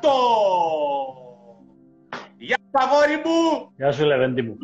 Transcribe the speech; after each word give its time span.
Τέταρτο! 0.00 0.16
Γεια 2.38 2.56
σου, 2.58 2.70
αγόρι 2.72 3.16
μου! 3.16 3.72
Γεια 3.76 3.92
σου, 3.92 4.04
Λεβέντη 4.04 4.42
μου. 4.42 4.56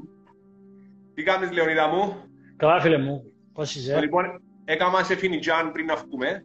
Τι 1.14 1.22
κάνεις, 1.22 1.52
Λεωνίδα 1.52 1.88
μου; 1.88 2.16
Καλά, 2.56 2.80
φίλε 2.80 2.98
μου. 2.98 3.22
Πώς 3.52 3.74
είσαι; 3.74 4.00
Λοιπόν, 4.00 4.24
έκανα 4.64 5.02
σε 5.02 5.16
φινιτζάν 5.16 5.72
πριν 5.72 5.86
να 5.86 5.96
βγούμε. 5.96 6.44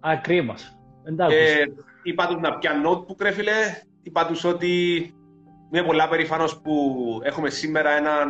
Α, 0.00 0.16
κρίμας. 0.22 0.78
Εντάξει. 1.04 1.36
Ε, 1.36 1.64
είπα 2.02 2.26
τους 2.26 2.40
να 2.40 2.58
πιάνουν 2.58 2.92
notebook, 2.92 3.20
ρε 3.20 3.30
φίλε. 3.30 3.52
Είπα 4.02 4.26
τους 4.26 4.44
ότι 4.44 5.00
είμαι 5.72 5.86
πολλά 5.86 6.08
περήφανος 6.08 6.60
που 6.60 6.72
έχουμε 7.22 7.50
σήμερα 7.50 7.90
έναν, 7.90 8.28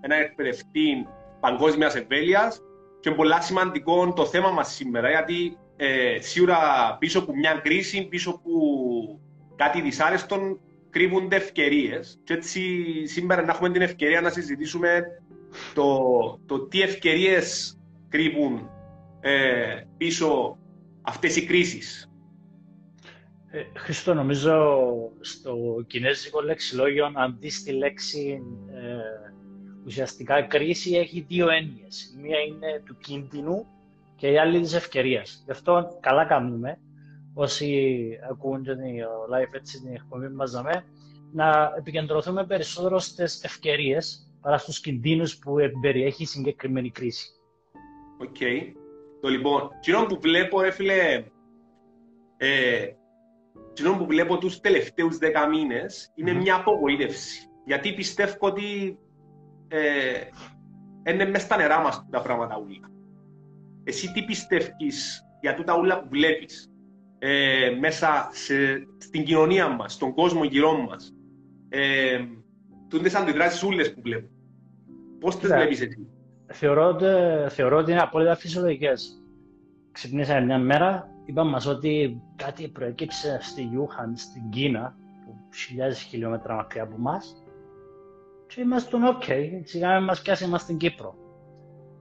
έναν 0.00 0.20
εκπαιδευτή 0.20 1.06
παγκόσμιας 1.40 1.94
εμβέλειας 1.94 2.60
και 3.00 3.08
είναι 3.08 3.18
πολλά 3.18 3.40
σημαντικό 3.40 4.12
το 4.12 4.26
θέμα 4.26 4.50
μας 4.50 4.74
σήμερα 4.74 5.10
γιατί 5.10 5.58
ε, 5.76 6.18
σίγουρα 6.20 6.56
πίσω 6.98 7.18
από 7.18 7.34
μια 7.34 7.60
κρίση, 7.62 8.06
πίσω 8.08 8.30
από 8.30 8.50
κάτι 9.56 9.80
δυσάρεστο 9.80 10.58
κρύβονται 10.90 11.36
ευκαιρίες. 11.36 12.20
Και 12.24 12.32
έτσι 12.32 12.82
σήμερα 13.06 13.42
να 13.42 13.52
έχουμε 13.52 13.70
την 13.70 13.82
ευκαιρία 13.82 14.20
να 14.20 14.30
συζητήσουμε 14.30 15.02
το, 15.74 15.98
το 16.46 16.60
τι 16.66 16.82
ευκαιρίες 16.82 17.78
κρύβουν 18.08 18.70
ε, 19.20 19.82
πίσω 19.96 20.58
αυτές 21.02 21.36
οι 21.36 21.44
κρίσεις. 21.46 22.10
Ε, 23.50 23.62
Χριστό, 23.74 24.14
νομίζω 24.14 24.76
στο 25.20 25.56
κινέζικο 25.86 26.40
λεξιλόγιο, 26.40 27.10
αν 27.14 27.36
δεις 27.40 27.62
τη 27.62 27.72
λέξη 27.72 28.42
ε, 28.74 29.32
ουσιαστικά 29.84 30.42
κρίση 30.42 30.94
έχει 30.96 31.24
δύο 31.28 31.48
έννοιες. 31.48 32.14
Η 32.16 32.20
μία 32.20 32.38
είναι 32.40 32.82
του 32.86 32.96
κίνδυνου 32.96 33.66
και 34.24 34.30
η 34.30 34.38
άλλη 34.38 34.60
της 34.60 34.74
ευκαιρίας. 34.74 35.42
Γι' 35.44 35.50
αυτό 35.50 35.98
καλά 36.00 36.24
κάνουμε 36.24 36.78
όσοι 37.34 38.08
ακούν 38.30 38.64
το 38.64 38.72
live 39.32 39.54
έτσι 39.54 39.80
την 39.80 39.94
εκπομπή 39.94 40.28
μας 40.28 40.52
να 41.32 41.72
επικεντρωθούμε 41.78 42.46
περισσότερο 42.46 42.98
στις 42.98 43.44
ευκαιρίες 43.44 44.32
παρά 44.40 44.58
στους 44.58 44.80
κινδύνους 44.80 45.38
που 45.38 45.54
περιέχει 45.80 46.22
η 46.22 46.26
συγκεκριμένη 46.26 46.90
κρίση. 46.90 47.28
OK. 48.20 48.36
Okay. 48.40 48.60
Το 49.20 49.28
λοιπόν, 49.28 49.68
εκείνο 49.80 50.06
που 50.06 50.18
βλέπω, 50.20 50.60
ρε 50.60 50.70
φίλε, 50.70 51.24
ε, 52.36 52.86
που 53.98 54.06
βλέπω 54.06 54.38
τους 54.38 54.60
τελευταίους 54.60 55.18
δέκα 55.18 55.48
μήνες 55.48 56.12
είναι 56.14 56.32
μια 56.32 56.54
απογοήτευση. 56.54 57.48
Γιατί 57.64 57.94
πιστεύω 57.94 58.36
ότι 58.40 58.98
ε, 59.68 60.20
είναι 61.10 61.24
μέσα 61.24 61.44
στα 61.44 61.56
νερά 61.56 61.80
μας 61.80 62.06
τα 62.10 62.22
πράγματα 62.22 62.58
ούλα. 62.58 62.93
Εσύ 63.84 64.12
τι 64.12 64.22
πιστεύεις 64.22 65.26
για 65.40 65.54
τούτα 65.54 65.78
ούλα 65.78 66.00
που 66.00 66.08
βλέπεις 66.08 66.70
ε, 67.18 67.70
μέσα 67.80 68.28
σε, 68.32 68.54
στην 68.98 69.24
κοινωνία 69.24 69.68
μας, 69.68 69.92
στον 69.92 70.14
κόσμο 70.14 70.44
γύρω 70.44 70.78
μας. 70.78 71.14
Ε, 71.68 72.24
τούτες 72.88 73.14
αντιδράσεις 73.14 73.62
ούλες 73.62 73.94
που 73.94 74.00
βλέπω. 74.02 74.28
Πώς 75.20 75.38
τις 75.38 75.48
βλέπεις 75.48 75.80
εσύ; 75.80 76.08
Θεωρώ 76.46 76.86
ότι, 76.86 77.04
θεωρώ 77.48 77.76
ότι 77.78 77.90
είναι 77.90 78.00
απόλυτα 78.00 78.36
φυσιολογικές. 78.36 79.22
Ξυπνήσαμε 79.92 80.44
μια 80.44 80.58
μέρα, 80.58 81.08
είπαμε 81.24 81.50
μας 81.50 81.66
ότι 81.66 82.22
κάτι 82.36 82.68
προέκυψε 82.68 83.38
στη 83.40 83.62
Γιούχαν, 83.62 84.16
στην 84.16 84.50
Κίνα, 84.50 84.96
που 85.24 85.54
χιλιάδες 85.54 86.00
χιλιόμετρα 86.02 86.54
μακριά 86.54 86.82
από 86.82 86.94
εμάς, 86.98 87.44
και 88.46 88.60
είμαστε 88.60 88.96
OK, 88.96 89.22
okay. 89.26 89.60
σιγά 89.62 90.00
μας 90.00 90.22
πιάσει 90.22 90.46
μας 90.46 90.60
στην 90.60 90.76
Κύπρο. 90.76 91.23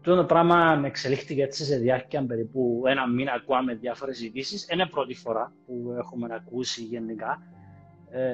Το 0.04 0.26
πράγμα 0.26 0.82
εξελίχθηκε 0.86 1.44
έτσι 1.44 1.64
σε 1.66 1.78
διάρκεια 1.78 2.26
περίπου 2.26 2.84
ένα 2.86 3.08
μήνα 3.08 3.32
ακούαμε 3.34 3.74
διάφορες 3.74 4.22
ειδήσεις. 4.22 4.68
Είναι 4.72 4.86
πρώτη 4.86 5.14
φορά 5.14 5.54
που 5.66 5.96
έχουμε 5.98 6.28
ακούσει 6.32 6.84
γενικά 6.84 7.42
ε, 8.10 8.34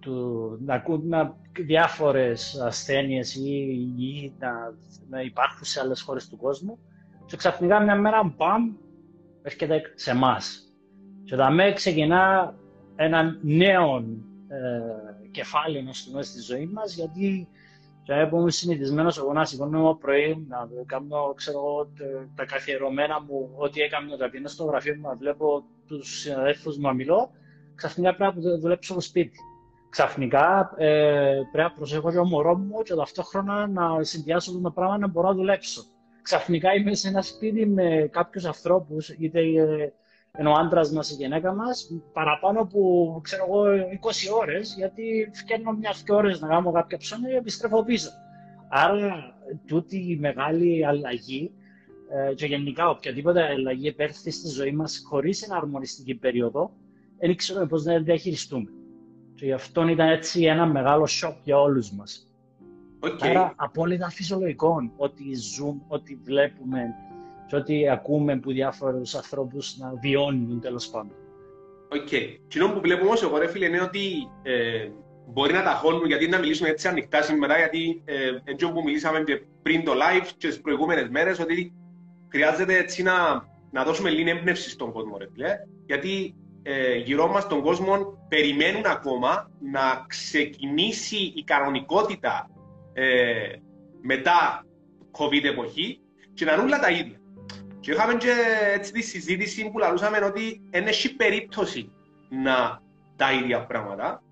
του, 0.00 0.58
να 0.64 0.74
ακούμε 0.74 1.34
διάφορες 1.66 2.60
ασθένειες 2.60 3.34
ή, 3.34 3.50
ή 3.98 4.34
να, 4.38 4.52
να, 5.08 5.20
υπάρχουν 5.20 5.64
σε 5.64 5.80
άλλες 5.80 6.00
χώρες 6.00 6.28
του 6.28 6.36
κόσμου 6.36 6.78
και 7.26 7.36
ξαφνικά 7.36 7.80
μια 7.80 7.96
μέρα 7.96 8.34
μπαμ 8.36 8.72
έρχεται 9.42 9.82
σε 9.94 10.10
εμάς. 10.10 10.72
Και 11.24 11.34
όταν 11.34 11.74
ξεκινά 11.74 12.54
ένα 12.96 13.38
νέο 13.42 13.96
ε, 14.48 15.28
κεφάλαιο 15.30 15.92
στη 16.20 16.40
ζωή 16.40 16.66
μας 16.66 16.94
γιατί 16.94 17.48
και 18.02 18.26
που 18.30 18.38
είμαι 18.40 18.50
συνηθισμένος 18.50 19.18
εγώ 19.18 19.32
να 19.32 19.44
σηκώνω 19.44 19.94
πρωί, 20.00 20.46
να 20.48 20.68
κάνω 20.86 21.32
ξέρω, 21.36 21.90
τα 22.34 22.44
καθιερωμένα 22.44 23.20
μου, 23.20 23.50
ό,τι 23.56 23.80
έκανα, 23.80 24.16
να 24.16 24.28
πηγαίνω 24.28 24.48
στο 24.48 24.64
γραφείο 24.64 24.94
μου, 24.94 25.08
να 25.08 25.14
βλέπω 25.14 25.64
τους 25.86 26.20
συναδέλφους 26.20 26.76
μου 26.76 26.82
να 26.82 26.92
μιλώ, 26.92 27.30
ξαφνικά 27.74 28.14
πρέπει 28.14 28.40
να 28.40 28.58
δουλέψω 28.58 28.92
στο 28.92 29.00
σπίτι. 29.00 29.38
Ξαφνικά 29.90 30.74
ε, 30.76 31.40
πρέπει 31.52 31.68
να 31.68 31.72
προσέχω 31.76 32.10
και 32.10 32.16
το 32.16 32.24
μωρός 32.24 32.58
μου 32.58 32.82
και 32.82 32.94
ταυτόχρονα 32.94 33.66
να 33.66 34.02
συνδυάσω 34.02 34.60
το 34.60 34.70
πράγμα 34.70 34.98
να 34.98 35.08
μπορώ 35.08 35.28
να 35.28 35.34
δουλέψω. 35.34 35.82
Ξαφνικά 36.22 36.74
είμαι 36.74 36.94
σε 36.94 37.08
ένα 37.08 37.22
σπίτι 37.22 37.66
με 37.66 38.08
κάποιους 38.12 38.44
ανθρώπους, 38.44 39.08
είτε 39.08 39.40
ε, 39.40 39.92
ενώ 40.38 40.50
ο 40.50 40.54
άντρας 40.54 40.90
μας, 40.90 41.10
η 41.10 41.14
γυναίκα 41.14 41.54
μας, 41.54 41.90
παραπάνω 42.12 42.60
από 42.60 43.20
ξέρω 43.22 43.44
εγώ, 43.48 43.64
20 44.00 44.28
ώρες, 44.40 44.74
γιατί 44.76 45.30
φτιάχνω 45.32 45.72
μια-δυο 45.72 46.16
ώρες 46.16 46.40
να 46.40 46.48
κάνω 46.48 46.72
κάποια 46.72 46.98
ψώνια 46.98 47.28
και 47.30 47.36
επιστρέφω 47.36 47.84
πίσω. 47.84 48.10
Άρα, 48.68 49.34
τούτη 49.66 49.96
η 49.96 50.16
μεγάλη 50.16 50.86
αλλαγή 50.86 51.52
ε, 52.10 52.34
και 52.34 52.46
γενικά 52.46 52.88
οποιαδήποτε 52.88 53.42
αλλαγή 53.42 53.88
επέρθει 53.88 54.30
στη 54.30 54.48
ζωή 54.48 54.72
μας 54.72 55.02
χωρίς 55.08 55.42
ένα 55.42 55.56
αρμονιστική 55.56 56.14
περίοδο, 56.14 56.70
δεν 57.18 57.36
ξέρουμε 57.36 57.66
πώς 57.66 57.84
να 57.84 57.98
διαχειριστούμε. 57.98 58.70
Και 59.34 59.44
γι' 59.44 59.52
αυτό 59.52 59.88
ήταν 59.88 60.08
έτσι 60.08 60.44
ένα 60.44 60.66
μεγάλο 60.66 61.06
σοκ 61.06 61.36
για 61.44 61.60
όλους 61.60 61.92
μας. 61.92 62.26
Okay. 63.00 63.16
Άρα, 63.20 63.52
απόλυτα 63.56 64.10
φυσιολογικό 64.10 64.92
ότι 64.96 65.34
ζούμε, 65.34 65.80
ότι 65.88 66.20
βλέπουμε 66.22 66.94
και 67.52 67.58
ό,τι 67.58 67.88
ακούμε 67.88 68.32
από 68.32 68.50
διάφορους 68.50 69.14
ανθρώπους 69.14 69.76
να 69.78 69.92
βιώνουν 70.00 70.60
τέλος 70.60 70.88
πάντων. 70.88 71.16
OK. 71.88 72.08
Okay. 72.10 72.72
που 72.74 72.80
βλέπουμε 72.80 73.06
όμως 73.06 73.22
εγώ, 73.22 73.38
ρε 73.38 73.48
φίλε, 73.48 73.66
είναι 73.66 73.80
ότι 73.80 74.28
ε, 74.42 74.88
μπορεί 75.26 75.52
να 75.52 75.62
τα 75.62 75.70
χώνουν 75.70 76.06
γιατί 76.06 76.28
να 76.28 76.38
μιλήσουμε 76.38 76.68
έτσι 76.68 76.88
ανοιχτά 76.88 77.22
σήμερα, 77.22 77.56
γιατί 77.56 78.02
ε, 78.04 78.14
έτσι 78.44 78.64
όπου 78.64 78.82
μιλήσαμε 78.82 79.22
και 79.22 79.42
πριν 79.62 79.84
το 79.84 79.92
live 79.92 80.26
και 80.36 80.48
τις 80.48 80.60
προηγούμενες 80.60 81.08
μέρες, 81.08 81.40
ότι 81.40 81.72
χρειάζεται 82.28 82.76
έτσι 82.76 83.02
να, 83.02 83.12
να 83.70 83.84
δώσουμε 83.84 84.10
λίγη 84.10 84.30
έμπνευση 84.30 84.70
στον 84.70 84.92
κόσμο, 84.92 85.16
ρε 85.18 85.26
φίλε. 85.32 85.56
Γιατί 85.86 86.34
ε, 86.62 86.96
γύρω 86.96 87.28
μας 87.28 87.46
τον 87.46 87.62
κόσμο 87.62 88.26
περιμένουν 88.28 88.86
ακόμα 88.86 89.50
να 89.72 90.04
ξεκινήσει 90.06 91.32
η 91.34 91.42
κανονικότητα 91.44 92.50
ε, 92.92 93.56
μετά 94.02 94.66
COVID 95.18 95.44
εποχή 95.44 96.00
και 96.34 96.44
να 96.44 96.62
όλα 96.62 96.78
τα 96.78 96.90
ίδια. 96.90 97.21
Και 97.82 97.90
είχαμε 97.90 98.14
και 98.14 98.32
έτσι 98.74 98.92
τη 98.92 99.02
συζήτηση 99.02 99.70
που 99.70 99.78
λαλούσαμε 99.78 100.18
ότι 100.24 100.60
δεν 100.70 100.86
έχει 100.86 101.16
περίπτωση 101.16 101.92
να 102.28 102.80
τα 103.16 103.32
ίδια 103.32 103.66
πράγματα. 103.66 104.22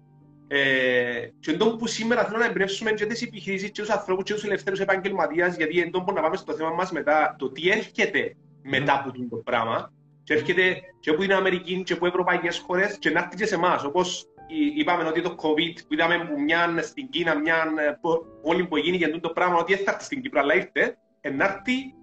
Ε, 0.49 1.29
και 1.41 1.51
εντός 1.51 1.77
που 1.79 1.87
σήμερα 1.87 2.25
θέλω 2.25 2.39
να 2.39 2.45
εμπνεύσουμε 2.45 2.93
και 2.93 3.07
τις 3.07 3.23
επιχειρήσεις 3.23 3.71
και 3.71 3.81
τους 3.81 3.91
ανθρώπους 3.91 4.25
και 4.25 4.35
τους 4.35 4.45
ελευθέρους 4.45 4.81
επαγγελματίας 4.81 5.57
γιατί 5.57 5.81
εντός 5.81 6.03
που 6.07 6.13
να 6.13 6.21
πάμε 6.21 6.37
στο 6.37 6.53
θέμα 6.53 6.71
μας 6.71 6.91
μετά 6.91 7.37
το 7.39 7.51
τι 7.51 7.71
έρχεται 7.71 8.37
μετά 8.63 8.95
από 8.95 9.29
το 9.31 9.37
πράγμα 9.37 9.93
και 10.23 10.35
έρχεται 10.35 10.81
και 11.01 11.11
από 11.11 11.21
την 11.21 11.33
Αμερική 11.33 11.83
και 11.83 11.93
από 11.93 12.07
ευρωπαϊκές 12.07 12.59
χώρες 12.59 12.99
και 12.99 13.11
να 13.11 13.21
έρθει 13.21 13.37
και 13.37 13.47
σε 13.47 13.55
εμάς 13.55 13.85
όπως 13.85 14.27
είπαμε 14.77 15.05
ότι 15.05 15.23
το 15.23 15.35
COVID 15.39 15.75
που 15.89 15.95
είδαμε 15.95 16.19
που 16.19 16.41
μια 16.41 16.75
στην 16.83 17.09
Κίνα, 17.09 17.39
μια 17.39 17.65
πόλη 18.43 18.67
που 18.67 18.77
έγινε 18.77 18.97
για 18.97 19.21
το 19.21 19.29
πράγμα 19.29 19.57
ότι 19.57 19.75
θα 19.75 19.91
έρθει 19.91 20.05
στην 20.05 20.23
Κύπρο 20.23 20.41
αλλά 20.41 20.55
ήρθε 20.55 20.97
να 21.37 21.45
έρθει 21.45 21.95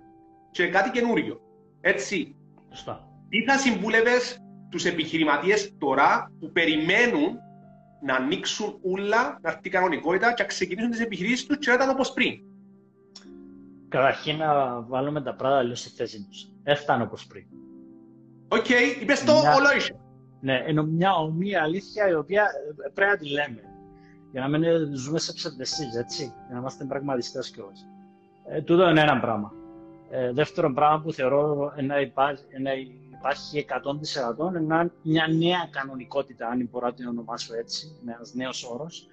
και 0.51 0.67
κάτι 0.67 0.89
καινούριο. 0.89 1.41
Έτσι. 1.81 2.35
Σωστά. 2.71 3.07
Τι 3.29 3.44
θα 3.44 3.57
συμβούλευες 3.57 4.38
τους 4.69 4.85
επιχειρηματίες 4.85 5.75
τώρα 5.77 6.31
που 6.39 6.51
περιμένουν 6.51 7.38
να 8.01 8.15
ανοίξουν 8.15 8.79
όλα, 8.81 9.39
να 9.41 9.51
έρθει 9.51 9.69
κανονικότητα 9.69 10.33
και 10.33 10.41
να 10.41 10.47
ξεκινήσουν 10.47 10.91
τις 10.91 10.99
επιχειρήσεις 10.99 11.45
τους 11.45 11.57
και 11.57 11.69
να 11.69 11.75
ήταν 11.75 11.89
όπως 11.89 12.13
πριν; 12.13 12.39
Καταρχήν 13.89 14.38
να 14.38 14.81
βάλουμε 14.81 15.21
τα 15.21 15.35
πράγματα 15.35 15.63
λίγο 15.63 15.75
στη 15.75 15.89
θέση 15.89 16.27
τους. 16.29 16.50
Έφτανε 16.63 17.03
όπως 17.03 17.27
πριν. 17.27 17.43
OK, 18.47 18.65
okay, 18.65 19.01
είπε 19.01 19.13
το 19.25 19.33
όλο 19.33 19.75
είσαι. 19.77 20.00
Ναι, 20.41 20.63
ενώ 20.65 20.83
μια 20.83 21.13
ωμή 21.13 21.62
αλήθεια 21.61 22.09
η 22.09 22.13
οποία 22.13 22.47
πρέπει 22.93 23.11
να 23.11 23.17
τη 23.17 23.29
λέμε. 23.29 23.61
Για 24.31 24.41
να 24.41 24.47
μην 24.47 24.63
ζούμε 24.95 25.19
σε 25.19 25.33
ψευδαισθήσεις, 25.33 25.95
έτσι. 25.95 26.23
Για 26.23 26.53
να 26.53 26.57
είμαστε 26.57 26.85
πραγματιστές 26.85 27.51
κιόλας. 27.51 27.88
Ε, 28.50 28.61
τούτο 28.61 28.89
είναι 28.89 29.01
ένα 29.01 29.19
πράγμα. 29.19 29.53
Ε, 30.09 30.31
δεύτερο 30.31 30.74
πράγμα 30.74 31.01
που 31.01 31.12
θεωρώ 31.12 31.74
να 31.81 32.00
υπάρχει, 32.00 32.44
να 32.62 32.71
υπάρχει 33.18 33.65
100% 34.39 34.56
είναι 34.56 34.92
μια 35.01 35.27
νέα 35.27 35.68
κανονικότητα, 35.71 36.48
αν 36.48 36.69
μπορώ 36.71 36.86
να 36.88 36.94
την 36.94 37.07
ονομάσω 37.07 37.56
έτσι, 37.56 38.00
ένας 38.06 38.33
νέος 38.33 38.63
όρος, 38.63 39.07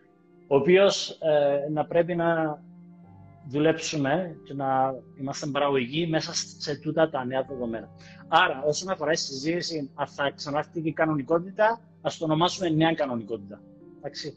ο 0.46 0.56
οποίος 0.56 1.10
ε, 1.10 1.70
να 1.72 1.86
πρέπει 1.86 2.14
να 2.14 2.58
δουλέψουμε 3.46 4.36
και 4.44 4.54
να 4.54 4.94
είμαστε 5.20 5.46
παραγωγικοί 5.46 6.06
μέσα 6.06 6.32
σε 6.34 6.76
τούτα 6.76 7.10
τα 7.10 7.24
νέα 7.24 7.42
δεδομένα. 7.42 7.88
Άρα, 8.28 8.62
όσον 8.66 8.90
αφορά 8.90 9.10
τη 9.10 9.18
συζήτηση, 9.18 9.90
αν 9.94 10.06
θα 10.06 10.30
ξανάρθει 10.30 10.80
η 10.84 10.92
κανονικότητα, 10.92 11.80
ας 12.02 12.16
το 12.16 12.24
ονομάσουμε 12.24 12.68
νέα 12.68 12.94
κανονικότητα. 12.94 13.60
Εντάξει. 13.98 14.36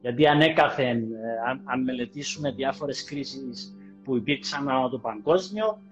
Γιατί 0.00 0.26
ανέκαθεν, 0.26 0.96
ε, 0.96 1.48
αν, 1.48 1.60
αν 1.64 1.82
μελετήσουμε 1.82 2.50
διάφορες 2.50 3.04
κρίσεις 3.04 3.76
που 4.04 4.16
υπήρξαν 4.16 4.68
ανά 4.68 4.88
το 4.88 4.98
παγκόσμιο, 4.98 5.82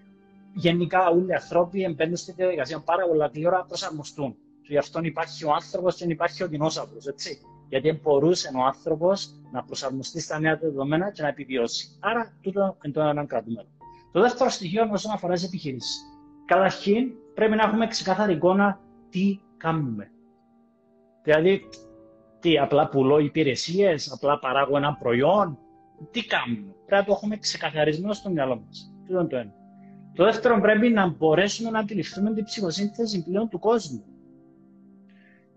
γενικά 0.54 1.08
όλοι 1.08 1.26
οι 1.26 1.32
άνθρωποι 1.32 1.94
μπαίνουν 1.96 2.16
στη 2.16 2.32
διαδικασία 2.32 2.80
πάρα 2.80 3.06
πολλά 3.06 3.30
γλυόρα 3.34 3.56
να 3.58 3.64
προσαρμοστούν. 3.64 4.36
Και 4.62 4.72
γι' 4.72 4.78
αυτό 4.78 5.00
υπάρχει 5.02 5.44
ο 5.44 5.52
άνθρωπος 5.52 5.96
και 5.96 6.04
υπάρχει 6.08 6.42
ο 6.42 6.48
δεινόσαυρος. 6.48 7.04
Γιατί 7.68 8.00
μπορούσε 8.02 8.50
ο 8.56 8.64
άνθρωπος 8.64 9.34
να 9.52 9.64
προσαρμοστεί 9.64 10.20
στα 10.20 10.38
νέα 10.38 10.56
δεδομένα 10.56 11.10
και 11.10 11.22
να 11.22 11.28
επιβιώσει. 11.28 11.98
Άρα, 12.00 12.36
τούτο 12.40 12.76
είναι 12.84 12.94
το 12.94 13.00
έναν 13.00 13.26
κρατούμενο. 13.26 13.68
Το 14.12 14.20
δεύτερο 14.20 14.50
στοιχείο 14.50 14.88
όσον 14.92 15.12
αφορά 15.12 15.34
τις 15.34 15.44
επιχειρήσεις. 15.44 16.02
Καταρχήν, 16.44 17.12
πρέπει 17.34 17.54
να 17.54 17.62
έχουμε 17.62 17.86
ξεκάθαρη 17.86 18.32
εικόνα 18.32 18.80
τι 19.10 19.40
κάνουμε. 19.56 20.10
Δηλαδή, 21.22 21.68
τι, 22.40 22.58
απλά 22.58 22.88
πουλώ 22.88 23.18
υπηρεσίες, 23.18 24.12
απλά 24.12 24.38
παράγω 24.38 24.76
ένα 24.76 24.96
προϊόν. 24.96 25.58
Τι 26.10 26.24
κάνουμε. 26.26 26.74
Πρέπει 26.86 27.00
να 27.00 27.04
το 27.04 27.12
έχουμε 27.12 27.36
ξεκαθαρισμένο 27.36 28.12
στο 28.12 28.30
μυαλό 28.30 28.62
μας. 28.66 28.92
Αυτό 29.02 29.18
είναι 29.20 29.28
το 29.28 29.36
ένα. 29.36 29.52
Το 30.14 30.24
δεύτερο, 30.24 30.60
πρέπει 30.60 30.88
να 30.88 31.06
μπορέσουμε 31.06 31.70
να 31.70 31.78
αντιληφθούμε 31.78 32.34
την 32.34 32.44
ψυχοσύνθεση 32.44 33.24
πλέον 33.24 33.48
του 33.48 33.58
κόσμου. 33.58 34.04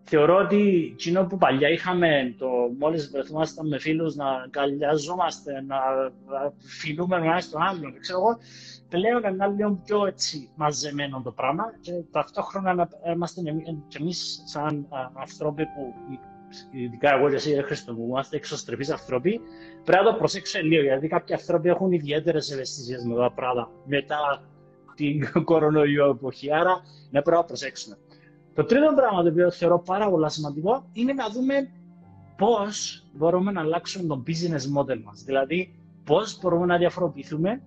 Θεωρώ 0.04 0.36
ότι 0.36 0.89
εκείνο 0.94 1.25
που 1.25 1.38
παλιά 1.38 1.69
είχαμε, 1.69 2.36
το 2.38 2.48
μόλις 2.80 3.09
βρεθούμασταν 3.12 3.68
με 3.68 3.80
φίλους 3.80 4.15
να 4.15 4.30
αγκαλιαζόμαστε, 4.30 5.51
να 5.62 5.77
φιλούμε 6.57 7.15
ένα 7.15 7.39
στον 7.39 7.62
άλλον, 7.62 8.00
ξέρω 8.00 8.19
εγώ, 8.19 8.38
πλέον 8.89 9.33
είναι 9.33 9.48
λίγο 9.48 9.81
πιο 9.86 10.06
έτσι 10.06 10.50
μαζεμένο 10.56 11.21
το 11.24 11.31
πράγμα 11.31 11.63
και 11.81 11.92
ταυτόχρονα 12.12 12.74
να 12.74 12.88
είμαστε 13.13 13.42
και 13.88 13.98
εμείς 14.00 14.42
σαν 14.45 14.88
άνθρωποι 15.13 15.63
που 15.63 15.94
ειδικά 16.71 17.13
εγώ 17.13 17.29
και 17.29 17.35
εσύ 17.35 17.61
Χρήστο 17.63 17.94
που 17.94 18.05
είμαστε 18.07 18.35
εξωστρεφείς 18.35 18.89
άνθρωποι, 18.89 19.41
πρέπει 19.83 20.03
να 20.03 20.11
το 20.11 20.17
προσέξουμε 20.17 20.63
λίγο, 20.63 20.83
γιατί 20.83 21.07
κάποιοι 21.07 21.35
άνθρωποι 21.35 21.69
έχουν 21.69 21.91
ιδιαίτερες 21.91 22.51
ευαισθησίες 22.51 23.03
με 23.03 23.15
τα 23.15 23.31
πράγματα 23.31 23.71
μετά 23.85 24.44
την 24.95 25.31
κορονοϊό 25.49 26.09
εποχή, 26.09 26.53
άρα 26.53 26.81
ναι, 27.09 27.21
πρέπει 27.21 27.38
να 27.38 27.44
προσέξουμε. 27.44 27.97
Το 28.53 28.63
τρίτο 28.63 28.94
πράγμα 28.95 29.23
το 29.23 29.29
οποίο 29.29 29.51
θεωρώ 29.51 29.79
πάρα 29.79 30.09
πολύ 30.09 30.31
σημαντικό 30.31 30.89
είναι 30.94 31.13
να 31.13 31.29
δούμε 31.29 31.53
πώς 32.38 33.05
μπορούμε 33.13 33.51
να 33.51 33.61
αλλάξουμε 33.61 34.07
το 34.07 34.23
business 34.27 34.79
model 34.79 35.01
μας. 35.03 35.23
Δηλαδή, 35.23 35.75
πώς 36.03 36.39
μπορούμε 36.41 36.65
να 36.65 36.77
διαφοροποιηθούμε 36.77 37.61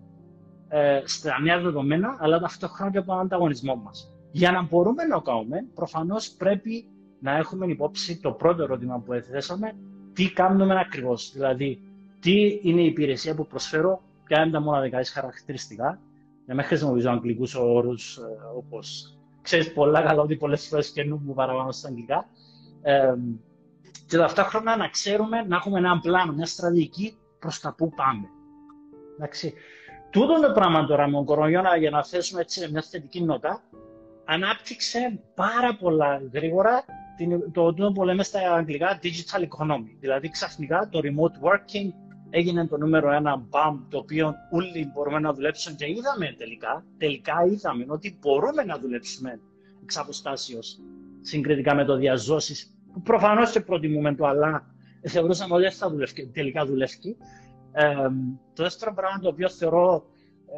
ε, 0.68 1.00
στα 1.04 1.40
νέα 1.40 1.60
δεδομένα, 1.60 2.16
αλλά 2.20 2.38
ταυτόχρονα 2.38 2.90
και 2.90 2.98
από 2.98 3.06
τον 3.06 3.18
ανταγωνισμό 3.20 3.74
μας. 3.76 4.12
Για 4.30 4.52
να 4.52 4.62
μπορούμε 4.62 5.04
να 5.04 5.14
το 5.14 5.20
κάνουμε, 5.20 5.64
προφανώς 5.74 6.30
πρέπει 6.30 6.84
να 7.20 7.36
έχουμε 7.36 7.66
υπόψη 7.66 8.20
το 8.20 8.32
πρώτο 8.32 8.62
ερώτημα 8.62 8.98
που 8.98 9.12
έθεσαμε, 9.12 9.72
τι 10.12 10.32
κάνουμε 10.32 10.80
ακριβώς. 10.80 11.32
Δηλαδή, 11.32 11.82
τι 12.20 12.60
είναι 12.62 12.80
η 12.80 12.86
υπηρεσία 12.86 13.34
που 13.34 13.46
προσφέρω, 13.46 14.02
ποια 14.24 14.42
είναι 14.42 14.50
τα 14.50 14.60
μοναδικά 14.60 15.04
χαρακτηριστικά. 15.04 16.00
Δεν 16.46 16.56
με 16.56 16.62
χρησιμοποιήσω 16.62 17.10
αγγλικούς 17.10 17.54
όρους 17.54 18.16
ε, 18.16 18.22
όπως 18.56 19.16
ξέρεις 19.42 19.72
πολλά 19.72 20.02
καλά 20.02 20.22
ότι 20.22 20.36
πολλές 20.36 20.66
φορές 20.66 20.92
μου 21.06 21.34
παραπάνω 21.34 21.72
στα 21.72 21.88
αγγλικά. 21.88 22.26
Ε, 22.82 23.14
και 24.06 24.16
ταυτόχρονα 24.16 24.76
να 24.76 24.88
ξέρουμε, 24.88 25.42
να 25.42 25.56
έχουμε 25.56 25.78
έναν 25.78 26.00
πλάνο, 26.00 26.32
μια 26.32 26.46
στρατηγική 26.46 27.16
προς 27.38 27.60
τα 27.60 27.74
πού 27.74 27.92
πάμε. 27.94 28.28
Εντάξει. 29.14 29.54
Τούτο 30.10 30.40
το 30.40 30.52
πράγμα 30.52 30.86
τώρα 30.86 31.06
με 31.06 31.12
τον 31.12 31.24
κορονοϊό, 31.24 31.62
για 31.78 31.90
να 31.90 32.04
θέσουμε 32.04 32.40
έτσι 32.40 32.68
μια 32.70 32.82
θετική 32.82 33.22
νότα, 33.22 33.62
ανάπτυξε 34.24 35.20
πάρα 35.34 35.76
πολλά 35.76 36.22
γρήγορα 36.32 36.84
το, 37.52 37.74
το 37.74 37.92
που 37.92 38.04
λέμε 38.04 38.22
στα 38.22 38.54
αγγλικά 38.54 38.98
digital 39.02 39.40
economy. 39.40 39.96
Δηλαδή 40.00 40.30
ξαφνικά 40.30 40.88
το 40.90 41.00
remote 41.02 41.46
working, 41.46 41.88
έγινε 42.30 42.66
το 42.66 42.76
νούμερο 42.76 43.12
ένα 43.12 43.36
μπαμ, 43.36 43.88
το 43.88 43.98
οποίο 43.98 44.34
όλοι 44.50 44.90
μπορούμε 44.94 45.18
να 45.18 45.32
δουλέψουμε 45.32 45.76
και 45.76 45.90
είδαμε 45.90 46.34
τελικά, 46.38 46.84
τελικά 46.98 47.34
είδαμε 47.52 47.84
ότι 47.88 48.18
μπορούμε 48.20 48.64
να 48.64 48.78
δουλέψουμε 48.78 49.40
εξ 49.82 49.96
αποστάσεως 49.96 50.78
συγκριτικά 51.20 51.74
με 51.74 51.84
το 51.84 51.96
διαζώσεις, 51.96 52.74
που 52.92 53.02
προφανώς 53.02 53.50
και 53.50 53.60
προτιμούμε 53.60 54.14
το, 54.14 54.26
αλλά 54.26 54.66
θεωρούσαμε 55.02 55.54
ότι 55.54 55.62
δεν 55.62 55.72
θα 55.72 55.90
δουλεύει, 55.90 56.26
τελικά 56.26 56.66
δουλεύει. 56.66 57.16
Ε, 57.72 57.94
το 58.54 58.62
δεύτερο 58.62 58.94
πράγμα 58.94 59.18
το 59.18 59.28
οποίο 59.28 59.48
θεωρώ 59.48 60.04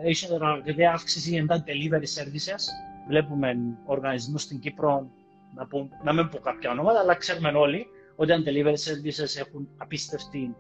έχει 0.05 0.27
αρκετή 0.41 0.85
αύξηση 0.87 1.37
είναι 1.37 1.47
τα 1.47 1.65
delivery 1.67 2.21
services. 2.21 2.63
Βλέπουμε 3.09 3.57
οργανισμούς 3.85 4.43
στην 4.43 4.59
Κύπρο, 4.59 5.11
να, 5.55 5.67
πω, 5.67 5.89
να 6.05 6.13
μην 6.13 6.29
πω 6.29 6.39
κάποια 6.39 6.71
ονόματα, 6.71 6.99
αλλά 7.01 7.15
ξέρουμε 7.15 7.49
όλοι 7.49 7.87
ότι 8.17 8.31
τα 8.31 8.43
delivery 8.47 8.75
services 8.75 9.39
έχουν 9.39 9.69
απίστευτη 9.77 10.55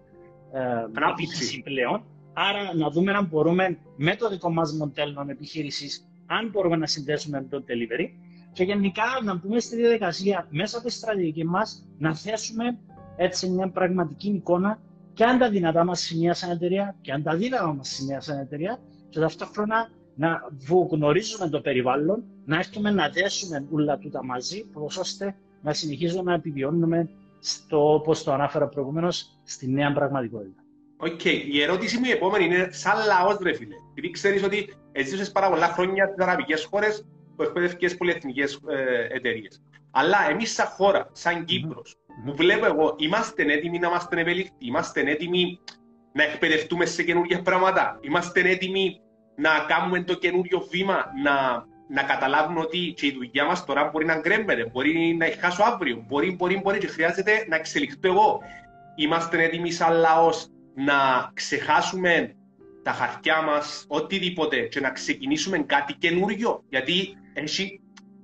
ανάπτυξη 0.97 1.63
πλέον. 1.63 2.05
Άρα 2.33 2.75
να 2.75 2.91
δούμε 2.91 3.13
αν 3.13 3.27
μπορούμε 3.27 3.79
με 3.97 4.17
το 4.17 4.29
δικό 4.29 4.51
μας 4.51 4.73
μοντέλο 4.73 5.27
επιχείρηση, 5.29 6.03
αν 6.27 6.49
μπορούμε 6.51 6.77
να 6.77 6.87
συνδέσουμε 6.87 7.47
το 7.51 7.65
delivery 7.69 8.07
και 8.53 8.65
γενικά 8.65 9.05
να 9.25 9.35
μπούμε 9.35 9.61
στη 9.61 9.77
διαδικασία 9.77 10.47
μέσα 10.51 10.79
από 10.79 10.87
τη 10.87 10.93
στρατηγική 10.93 11.45
μας 11.45 11.87
να 11.99 12.15
θέσουμε 12.15 12.79
έτσι 13.17 13.49
μια 13.51 13.71
πραγματική 13.71 14.29
εικόνα 14.29 14.79
και 15.15 15.25
αν 15.25 15.39
τα 15.39 15.49
δυνατά 15.51 15.85
μας 15.85 16.01
σημεία 16.01 16.35
σαν 16.35 16.51
εταιρεία 16.51 16.97
και 17.01 17.13
αν 17.13 17.23
τα 17.23 17.37
αδύναμα 17.37 17.73
μας 17.73 17.89
σημεία 17.89 18.21
σαν 18.21 18.39
εταιρεία 18.39 18.79
και 19.09 19.21
ταυτόχρονα 19.21 19.91
να 20.15 20.41
γνωρίζουμε 20.91 21.49
το 21.49 21.61
περιβάλλον, 21.61 22.25
να 22.45 22.57
έρθουμε 22.57 22.91
να 22.91 23.09
δέσουμε 23.09 23.67
όλα 23.71 23.99
τούτα 23.99 24.25
μαζί, 24.25 24.65
ώστε 24.99 25.37
να 25.63 25.73
συνεχίζουμε 25.73 26.23
να 26.23 26.35
επιβιώνουμε 26.35 27.09
στο, 27.41 27.95
όπως 27.95 28.23
το 28.23 28.33
ανάφερα 28.33 28.69
προηγουμένως, 28.69 29.39
στη 29.45 29.69
νέα 29.69 29.93
πραγματικότητα. 29.93 30.63
OK. 30.97 31.21
Okay. 31.25 31.43
Η 31.51 31.63
ερώτηση 31.63 31.99
μου 31.99 32.05
η 32.05 32.11
επόμενη 32.11 32.45
είναι 32.45 32.69
σαν 32.71 33.07
λαός, 33.07 33.39
ρε 33.43 33.53
φίλε. 33.53 33.75
Επειδή 33.91 34.11
ξέρεις 34.11 34.43
ότι 34.43 34.75
έζησες 34.93 35.33
πάρα 35.33 35.49
πολλά 35.49 35.67
χρόνια 35.67 36.07
στις 36.07 36.25
αραβικές 36.25 36.65
χώρες 36.65 37.07
που 37.37 37.43
εκπαιδευτικές 37.43 37.97
πολυεθνικές 37.97 38.61
ε, 38.69 39.15
εταιρείες. 39.15 39.63
Αλλά 39.91 40.17
εμείς 40.31 40.55
σαν 40.55 40.67
χώρα, 40.67 41.09
σαν 41.13 41.45
Κύπρος, 41.45 41.97
mm-hmm. 41.97 42.27
που 42.27 42.37
βλέπω 42.37 42.67
εγώ, 42.67 42.95
είμαστε 42.99 43.43
έτοιμοι 43.53 43.79
να 43.79 43.89
είμαστε 43.89 44.21
ευέλικτοι, 44.21 44.67
είμαστε 44.67 45.01
έτοιμοι 45.01 45.61
να 46.13 46.23
εκπαιδευτούμε 46.23 46.85
σε 46.85 47.03
καινούργια 47.03 47.43
πράγματα, 47.43 47.99
είμαστε 48.01 48.41
έτοιμοι 48.41 49.01
να 49.37 49.51
κάνουμε 49.69 50.03
το 50.03 50.15
καινούριο 50.15 50.67
βήμα, 50.71 51.05
να 51.23 51.67
να 51.93 52.03
καταλάβουν 52.03 52.59
ότι 52.59 52.93
και 52.97 53.07
η 53.07 53.13
δουλειά 53.13 53.45
μας 53.45 53.65
τώρα 53.65 53.89
μπορεί 53.93 54.05
να 54.05 54.19
γκρέμεται, 54.19 54.67
μπορεί 54.73 55.17
να 55.19 55.27
χάσω 55.41 55.63
αύριο, 55.63 56.05
μπορεί, 56.09 56.35
μπορεί, 56.39 56.61
μπορεί 56.63 56.79
και 56.79 56.87
χρειάζεται 56.87 57.45
να 57.49 57.57
εξελιχθώ 57.57 58.09
εγώ. 58.09 58.41
Είμαστε 58.97 59.43
έτοιμοι 59.43 59.71
σαν 59.71 59.93
λαός 59.93 60.49
να 60.75 61.31
ξεχάσουμε 61.35 62.35
τα 62.83 62.91
χαρτιά 62.91 63.43
μας, 63.43 63.85
οτιδήποτε, 63.89 64.61
και 64.61 64.81
να 64.81 64.91
ξεκινήσουμε 64.91 65.59
κάτι 65.59 65.95
καινούριο. 65.95 66.65
Γιατί 66.69 67.17
έχει, 67.33 67.81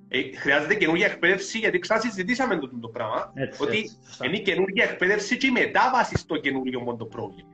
ε, 0.08 0.20
χρειάζεται 0.36 0.74
καινούργια 0.74 1.06
εκπαίδευση, 1.06 1.58
γιατί 1.58 1.78
ξανασυζητήσαμε 1.78 2.58
το, 2.58 2.70
το 2.80 2.88
πράγμα. 2.88 3.32
Έτσι, 3.34 3.62
ότι 3.62 3.78
έτσι, 3.78 3.96
είναι 4.24 4.36
η 4.36 4.42
καινούργια 4.42 4.84
εκπαίδευση 4.84 5.36
και 5.36 5.46
η 5.46 5.50
μετάβαση 5.50 6.16
στο 6.16 6.36
καινούριο 6.36 6.80
μόνο 6.80 7.04
πρόβλημα. 7.04 7.48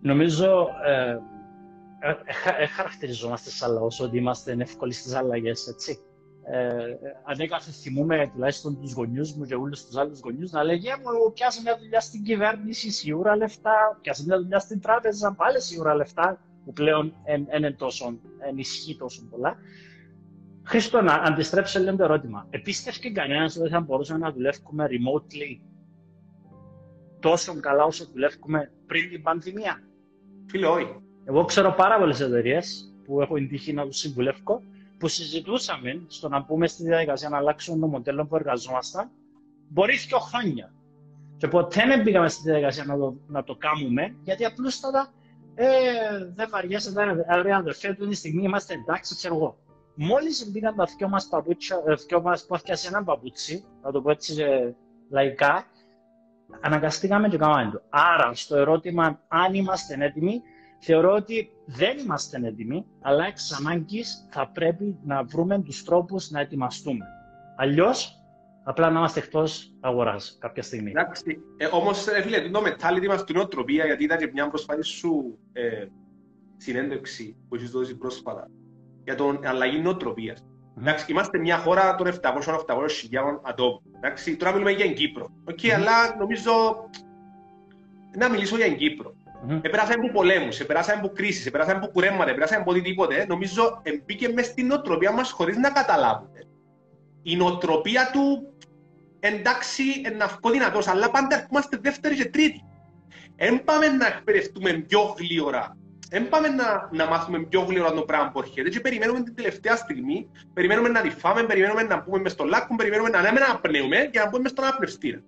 Νομίζω 0.00 0.68
ε, 0.86 1.16
ε, 2.58 2.66
χαρακτηριζόμαστε 2.66 3.50
σαν 3.50 3.72
λαός 3.72 4.00
ότι 4.00 4.16
είμαστε 4.18 4.56
εύκολοι 4.58 4.92
στις 4.92 5.14
αλλαγές, 5.14 5.66
έτσι. 5.66 5.98
Ε, 6.50 6.96
ανέκαθεν 7.24 7.72
θυμούμε 7.72 8.30
τουλάχιστον 8.32 8.80
τους 8.80 8.92
γονιούς 8.92 9.34
μου 9.34 9.44
και 9.44 9.54
όλους 9.54 9.86
τους 9.86 9.96
άλλους 9.96 10.20
γονιούς 10.20 10.50
να 10.50 10.64
λέγει 10.64 10.88
μου 10.88 11.32
πιάσε 11.32 11.60
μια 11.62 11.78
δουλειά 11.78 12.00
στην 12.00 12.22
κυβέρνηση, 12.22 12.90
σίγουρα 12.90 13.36
λεφτά, 13.36 13.98
πιάσε 14.00 14.24
μια 14.26 14.38
δουλειά 14.38 14.58
στην 14.58 14.80
τράπεζα, 14.80 15.34
πάλι 15.34 15.60
σίγουρα 15.60 15.94
λεφτά, 15.94 16.40
που 16.64 16.72
πλέον 16.72 17.14
δεν 17.24 17.46
είναι 17.56 17.72
τόσο, 17.72 18.18
ενισχύει 18.38 18.96
τόσο 18.96 19.26
πολλά. 19.30 19.56
Χρήστο, 20.62 21.00
να 21.00 21.12
αντιστρέψω 21.12 21.78
λίγο 21.78 21.96
το 21.96 22.04
ερώτημα. 22.04 22.46
Επίστευε 22.50 23.10
κανένας 23.10 23.56
ότι 23.56 23.68
θα 23.68 23.80
μπορούσαμε 23.80 24.18
να 24.18 24.32
δουλεύουμε 24.32 24.86
remotely 24.90 25.60
τόσο 27.20 27.60
καλά 27.60 27.84
όσο 27.84 28.06
δουλεύουμε 28.12 28.72
πριν 28.86 29.10
την 29.10 29.22
πανδημία; 29.22 29.82
Φίλε, 30.46 30.66
όχι. 30.66 31.05
Εγώ 31.28 31.44
ξέρω 31.44 31.72
πάρα 31.72 31.98
πολλές 31.98 32.20
εταιρείες 32.20 32.94
που 33.04 33.20
έχω 33.20 33.34
την 33.34 33.48
τύχη 33.48 33.72
να 33.72 33.86
τους 33.86 33.98
συμβουλεύω, 33.98 34.62
που 34.98 35.08
συζητούσαμε 35.08 36.02
στο 36.06 36.28
να 36.28 36.44
πούμε 36.44 36.66
στη 36.66 36.82
διαδικασία 36.82 37.28
να 37.28 37.36
αλλάξουμε 37.36 37.78
το 37.78 37.86
μοντέλο 37.86 38.26
που 38.26 38.36
εργαζόμασταν, 38.36 39.10
μπορείς 39.68 40.06
δύο 40.06 40.18
χρόνια. 40.18 40.72
Και 41.36 41.48
ποτέ 41.48 41.86
δεν 41.86 42.02
πήγαμε 42.02 42.28
στη 42.28 42.42
διαδικασία 42.42 42.84
να 42.84 42.98
το, 42.98 43.16
να 43.26 43.44
το 43.44 43.54
κάνουμε, 43.54 44.14
γιατί 44.22 44.44
απλούστατα 44.44 45.12
ε, 45.54 45.66
δεν 46.34 46.48
βαριέσαι, 46.50 46.90
δεν 46.90 47.24
ρε 47.42 47.54
αδερφέ, 47.54 47.94
του 47.94 48.08
τη 48.08 48.14
στιγμή 48.14 48.42
είμαστε 48.42 48.74
εντάξει, 48.74 49.14
ξέρω 49.14 49.34
εγώ. 49.34 49.56
Μόλις 49.94 50.50
μπήκαν 50.50 50.76
τα 50.76 50.84
δυο 50.96 51.08
μας 51.08 51.26
παπούτσια, 51.28 51.82
ε, 51.86 51.94
δυο 51.94 52.20
μας 52.22 52.46
πόθηκια 52.46 52.76
σε 52.76 52.88
ένα 52.88 53.04
παπούτσι, 53.04 53.64
να 53.82 53.90
το 53.92 54.02
πω 54.02 54.10
έτσι 54.10 54.42
ε, 54.42 54.74
λαϊκά, 55.10 55.66
αναγκαστήκαμε 56.60 57.28
και 57.28 57.36
κάναμε 57.36 57.70
το. 57.70 57.82
Άρα, 57.88 58.34
στο 58.34 58.56
ερώτημα 58.56 59.20
αν 59.28 59.54
είμαστε 59.54 59.96
έτοιμοι, 59.98 60.42
θεωρώ 60.86 61.12
ότι 61.12 61.50
δεν 61.64 61.98
είμαστε 61.98 62.40
έτοιμοι, 62.44 62.84
αλλά 63.00 63.26
εξ 63.26 63.52
ανάγκης 63.52 64.26
θα 64.30 64.48
πρέπει 64.48 64.98
να 65.04 65.24
βρούμε 65.24 65.62
τους 65.62 65.84
τρόπους 65.84 66.30
να 66.30 66.40
ετοιμαστούμε. 66.40 67.04
Αλλιώς, 67.56 68.20
απλά 68.64 68.90
να 68.90 68.98
είμαστε 68.98 69.20
εκτός 69.20 69.72
αγοράς 69.80 70.36
κάποια 70.40 70.62
στιγμή. 70.62 70.90
Εντάξει. 70.90 71.38
Ε, 71.56 71.66
Όμως, 71.72 72.06
φίλε, 72.22 72.50
το 72.50 72.62
mentality 72.66 73.06
μα, 73.08 73.24
την 73.24 73.36
οτροπία, 73.36 73.86
γιατί 73.86 74.04
ήταν 74.04 74.18
και 74.18 74.30
μια 74.32 74.48
προσφάτη 74.48 74.82
σου 74.84 75.38
ε, 75.52 75.86
συνέντευξη 76.56 77.36
που 77.48 77.54
έχεις 77.54 77.70
δώσει 77.70 77.96
πρόσφατα 77.96 78.50
για 79.04 79.14
την 79.14 79.46
αλλαγή 79.46 79.78
νοοτροπίας. 79.78 80.44
Εντάξει, 80.78 81.12
είμαστε 81.12 81.38
μια 81.38 81.58
χώρα 81.58 81.94
των 81.94 82.06
700-800 82.06 82.90
χιλιάδων 82.90 83.40
ατόμων. 83.44 83.82
Εντάξει, 83.96 84.36
τώρα 84.36 84.52
μιλούμε 84.52 84.70
για 84.70 84.84
την 84.84 84.94
Κύπρο. 84.94 85.30
Okay, 85.50 85.68
αλλά 85.68 86.16
νομίζω 86.18 86.52
να 88.16 88.28
μιλήσω 88.30 88.56
για 88.56 88.66
την 88.66 88.76
Κύπρο. 88.76 89.14
Mm-hmm. 89.48 89.58
Επέρασαν 89.62 89.98
από 89.98 90.12
πολέμους, 90.12 90.60
επέρασαν 90.60 90.98
από 90.98 91.08
κρίσεις, 91.08 91.46
επέρασαν 91.46 91.76
από 91.76 91.86
κουρέματα, 91.86 92.30
επέρασαν 92.30 92.60
από 92.60 92.70
οτιδήποτε. 92.70 93.26
Νομίζω 93.28 93.82
μπήκε 94.04 94.28
μέσα 94.28 94.50
στην 94.50 94.66
νοοτροπία 94.66 95.12
μας 95.12 95.30
χωρίς 95.30 95.56
να 95.56 95.70
καταλάβουμε. 95.70 96.40
Η 97.22 97.36
νοοτροπία 97.36 98.10
του 98.12 98.52
εντάξει 99.20 99.82
είναι 100.06 100.26
δυνατός, 100.52 100.88
αλλά 100.88 101.10
πάντα 101.10 101.46
είμαστε 101.50 101.78
δεύτερη 101.80 102.14
και 102.14 102.24
τρίτη. 102.24 102.64
Δεν 103.36 103.64
πάμε 103.64 103.88
να 103.88 104.06
εκπαιδευτούμε 104.06 104.72
πιο 104.72 105.14
γλύωρα 105.18 105.76
δεν 106.08 106.28
πάμε 106.28 106.48
να, 106.48 106.88
να 106.92 107.06
μάθουμε 107.06 107.38
πιο 107.38 107.60
γλυόρα 107.60 107.92
το 107.92 108.02
πράγμα 108.02 108.30
που 108.30 108.38
έρχεται 108.38 108.68
και 108.68 108.80
περιμένουμε 108.80 109.22
την 109.22 109.34
τελευταία 109.34 109.76
στιγμή, 109.76 110.30
περιμένουμε 110.52 110.88
να 110.88 111.00
τη 111.00 111.10
φάμε, 111.10 111.42
περιμένουμε 111.42 111.82
να 111.82 112.02
πούμε 112.02 112.18
μες 112.18 112.32
στο 112.32 112.44
λάκκο, 112.44 112.76
περιμένουμε 112.76 113.08
να 113.08 113.20
λέμε 113.20 113.40
να 113.40 113.50
απνέουμε 113.50 113.96
και 113.96 114.18
να 114.18 114.28
πούμε 114.28 114.42
μες 114.42 114.50
στον 114.50 114.64
απνευστήρα. 114.64 115.22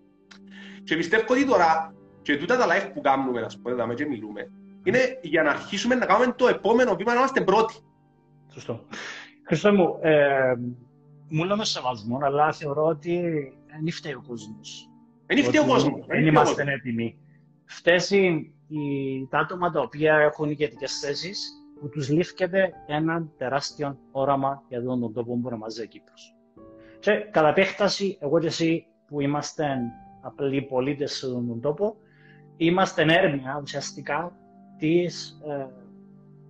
Και 0.84 0.96
πιστεύω 0.96 1.24
ότι 1.28 1.44
τώρα, 1.46 1.94
και 2.28 2.36
τούτα 2.36 2.56
τα 2.56 2.66
live 2.66 2.90
που 2.94 3.00
κάνουμε, 3.00 3.40
να 3.40 3.46
πούμε, 3.62 3.74
δάμε 3.74 3.94
και 3.94 4.06
μιλούμε, 4.06 4.50
είναι 4.84 4.98
για 5.22 5.42
να 5.42 5.50
αρχίσουμε 5.50 5.94
να 5.94 6.06
κάνουμε 6.06 6.32
το 6.32 6.48
επόμενο 6.48 6.94
βήμα 6.94 7.12
να 7.12 7.18
είμαστε 7.18 7.40
πρώτοι. 7.40 7.74
Σωστό. 8.52 8.84
Χριστό 9.46 9.72
μου, 9.72 9.98
ε, 10.00 10.54
μου 11.28 11.44
λέμε 11.44 11.64
σεβασμό, 11.64 12.18
αλλά 12.22 12.52
θεωρώ 12.52 12.84
ότι 12.84 13.22
δεν 13.82 13.92
φταίει 13.92 14.12
ο 14.12 14.22
κόσμος. 14.28 14.90
Δεν 15.26 15.44
φταίει 15.44 15.60
ο 15.60 15.66
κόσμος. 15.66 16.06
Δεν 16.06 16.26
είμαστε 16.26 16.64
έτοιμοι. 16.72 17.18
Φταίει 17.64 18.54
τα 19.30 19.38
άτομα 19.38 19.70
τα 19.70 19.80
οποία 19.80 20.14
έχουν 20.14 20.50
ηγετικές 20.50 20.98
θέσεις 20.98 21.48
που 21.80 21.88
τους 21.88 22.08
λήφκεται 22.08 22.72
ένα 22.86 23.28
τεράστιο 23.36 23.98
όραμα 24.10 24.62
για 24.68 24.82
τον 24.82 25.00
τόπο 25.00 25.34
που 25.34 25.42
ονομάζεται 25.44 25.86
Κύπρος. 25.86 26.34
Και 26.98 27.12
κατά 27.30 27.48
επέκταση, 27.48 28.18
εγώ 28.20 28.38
και 28.38 28.46
εσύ 28.46 28.86
που 29.06 29.20
είμαστε 29.20 29.78
απλοί 30.22 30.62
πολίτες 30.62 31.12
σε 31.12 31.26
αυτόν 31.26 31.46
τον 31.48 31.60
τόπο, 31.60 31.96
είμαστε 32.58 33.02
έρευνα 33.02 33.60
ουσιαστικά 33.62 34.32
της, 34.78 35.40
ε, 35.48 35.66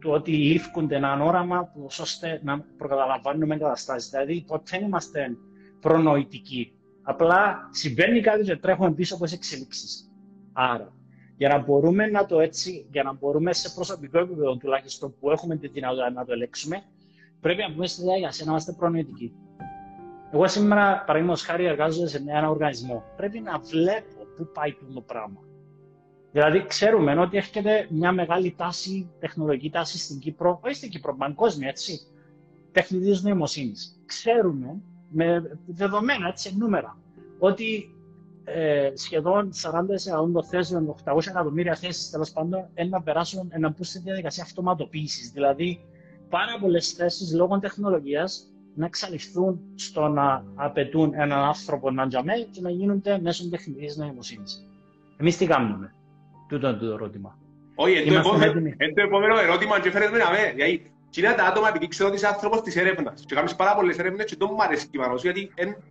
του 0.00 0.10
ότι 0.10 0.30
λήφκονται 0.32 0.96
ένα 0.96 1.22
όραμα 1.22 1.70
που 1.74 1.86
ώστε 2.00 2.40
να 2.44 2.60
προκαταλαμβάνουμε 2.60 3.56
καταστάσει. 3.56 4.08
Δηλαδή, 4.10 4.44
ποτέ 4.46 4.64
δεν 4.70 4.86
είμαστε 4.86 5.36
προνοητικοί. 5.80 6.72
Απλά 7.02 7.68
συμβαίνει 7.70 8.20
κάτι 8.20 8.42
και 8.44 8.56
τρέχουμε 8.56 8.92
πίσω 8.92 9.14
από 9.14 9.24
τις 9.24 9.32
εξελίξεις. 9.32 10.10
Άρα, 10.52 10.92
για 11.36 11.48
να 11.48 11.58
μπορούμε 11.58 12.06
να 12.06 12.26
το 12.26 12.40
έτσι, 12.40 12.86
για 12.90 13.02
να 13.02 13.12
μπορούμε 13.12 13.52
σε 13.52 13.70
προσωπικό 13.74 14.18
επίπεδο 14.18 14.56
τουλάχιστον 14.56 15.14
που 15.20 15.30
έχουμε 15.30 15.56
τη 15.56 15.68
δυνατότητα 15.68 16.10
να 16.10 16.24
το 16.24 16.32
ελέγξουμε, 16.32 16.82
πρέπει 17.40 17.62
να 17.62 17.72
πούμε 17.72 17.86
στη 17.86 18.02
διαδικασία 18.02 18.44
να 18.44 18.50
είμαστε 18.50 18.72
προνοητικοί. 18.72 19.32
Εγώ 20.32 20.48
σήμερα, 20.48 21.02
παραδείγματος 21.06 21.42
χάρη, 21.42 21.64
εργάζομαι 21.64 22.06
σε 22.06 22.24
ένα 22.26 22.50
οργανισμό. 22.50 23.02
Πρέπει 23.16 23.40
να 23.40 23.58
βλέπω 23.58 24.24
πού 24.36 24.50
πάει 24.52 24.76
το 24.94 25.00
πράγμα. 25.00 25.47
Δηλαδή, 26.32 26.66
ξέρουμε 26.66 27.20
ότι 27.20 27.36
έρχεται 27.36 27.86
μια 27.90 28.12
μεγάλη 28.12 28.54
τάση, 28.56 29.10
τεχνολογική 29.20 29.70
τάση 29.70 29.98
στην 29.98 30.18
Κύπρο, 30.18 30.60
όχι 30.64 30.74
στην 30.74 30.90
Κύπρο, 30.90 31.16
παγκόσμια, 31.16 31.68
έτσι, 31.68 32.00
τεχνητής 32.72 33.22
νοημοσύνης. 33.22 34.02
Ξέρουμε 34.06 34.80
με 35.10 35.58
δεδομένα, 35.66 36.28
έτσι, 36.28 36.56
νούμερα, 36.56 36.98
ότι 37.38 37.94
ε, 38.44 38.90
σχεδόν 38.94 39.50
40% 39.52 40.32
των 40.32 40.44
θέσεων, 40.44 40.94
800 41.04 41.26
εκατομμύρια 41.28 41.74
θέσεις 41.74 42.10
τέλος 42.10 42.30
πάντων, 42.30 42.68
να 42.88 43.02
περάσουν 43.02 43.52
να 43.58 43.68
μπουν 43.68 43.84
στη 43.84 43.98
διαδικασία 43.98 44.42
αυτοματοποίησης. 44.42 45.30
Δηλαδή, 45.30 45.80
πάρα 46.28 46.58
πολλές 46.60 46.92
θέσεις 46.92 47.34
λόγω 47.34 47.58
τεχνολογίας 47.58 48.52
να 48.74 48.86
εξαλειφθούν 48.86 49.60
στο 49.74 50.08
να 50.08 50.44
απαιτούν 50.54 51.14
έναν 51.14 51.38
άνθρωπο 51.38 51.90
να 51.90 52.08
τζαμέ 52.08 52.48
και 52.50 52.60
να 52.60 52.70
γίνονται 52.70 53.20
μέσω 53.20 53.48
τεχνητής 53.48 53.96
νοημοσύνης. 53.96 54.66
Εμείς 55.16 55.36
τι 55.36 55.46
κάνουμε, 55.46 55.94
τούτο 56.48 56.68
είναι 56.68 56.78
το 56.78 56.86
ερώτημα. 56.86 57.38
Όχι, 57.74 58.02
είναι 58.02 58.22
το 58.94 59.02
επόμενο 59.02 59.38
ερώτημα 59.38 59.80
και 59.80 59.90
φέρετε 59.90 60.10
με 60.10 60.18
να 60.18 60.30
με. 60.30 60.54
Και 61.10 61.20
είναι 61.20 61.32
τα 61.32 61.44
άτομα, 61.44 61.68
επειδή 61.68 61.88
ξέρω 61.88 62.08
ότι 62.08 62.16
είσαι 62.16 62.26
άνθρωπος 62.26 62.62
της 62.62 62.76
έρευνας 62.76 63.24
και 63.26 63.34
κάνεις 63.34 63.56
πάρα 63.56 63.74
πολλές 63.74 63.98
έρευνες 63.98 64.24
και 64.24 64.36
το 64.36 64.46
μου 64.46 64.62
αρέσει 64.62 64.88
κυβανός, 64.88 65.22
γιατί 65.22 65.50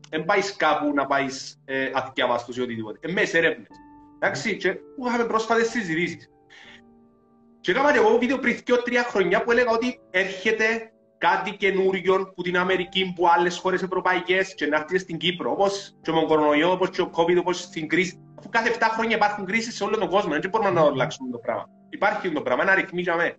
δεν 0.09 0.25
πάεις 0.25 0.55
κάπου 0.55 0.93
να 0.93 1.05
πάεις 1.05 1.61
ε, 1.65 1.89
αθιάβαστος 1.93 2.57
ή 2.57 2.61
οτιδήποτε. 2.61 2.99
Είναι 3.01 3.13
μέσα 3.13 3.37
έρευνες. 3.37 3.67
Εντάξει, 4.19 4.57
και 4.57 4.71
που 4.71 5.07
είχαμε 5.07 5.23
πρόσφατες 5.23 5.69
συζητήσεις. 5.69 6.29
Και 7.59 7.71
έκανα 7.71 7.91
και 7.91 7.97
εγώ 7.97 8.17
βίντεο 8.17 8.37
πριν 8.37 8.57
δύο 8.65 8.81
τρία 8.81 9.03
χρονιά 9.03 9.43
που 9.43 9.51
έλεγα 9.51 9.71
ότι 9.71 9.99
έρχεται 10.11 10.91
κάτι 11.17 11.51
καινούριο 11.51 12.31
που 12.35 12.41
την 12.41 12.57
Αμερική, 12.57 13.13
που 13.15 13.27
άλλες 13.37 13.57
χώρες 13.57 13.81
ευρωπαϊκές 13.81 14.53
και 14.55 14.65
να 14.65 14.77
έρθει 14.77 14.97
στην 14.97 15.17
Κύπρο, 15.17 15.51
όπως 15.51 15.95
και 16.01 16.11
με 16.11 16.19
τον 16.19 16.27
κορονοϊό, 16.27 16.71
όπως 16.71 16.89
και 16.89 17.01
ο 17.01 17.11
COVID, 17.15 17.37
όπως 17.37 17.59
στην 17.59 17.87
κρίση. 17.87 18.19
Αφού 18.47 18.49
κάθε 18.49 18.77
7 18.79 18.87
χρόνια 18.93 19.15
υπάρχουν 19.15 19.45
κρίσεις 19.45 19.75
σε 19.75 19.83
όλο 19.83 19.97
τον 19.97 20.09
κόσμο, 20.09 20.31
δεν 20.31 20.49
μπορούμε 20.49 20.69
να 20.69 20.81
το 20.81 20.87
αλλάξουμε 20.87 21.31
το 21.31 21.37
πράγμα. 21.37 21.69
Υπάρχει 21.89 22.31
το 22.31 22.41
πράγμα, 22.41 22.63
ένα 22.63 22.75
ρυθμί 22.75 23.01
για 23.01 23.15
μένα. 23.15 23.35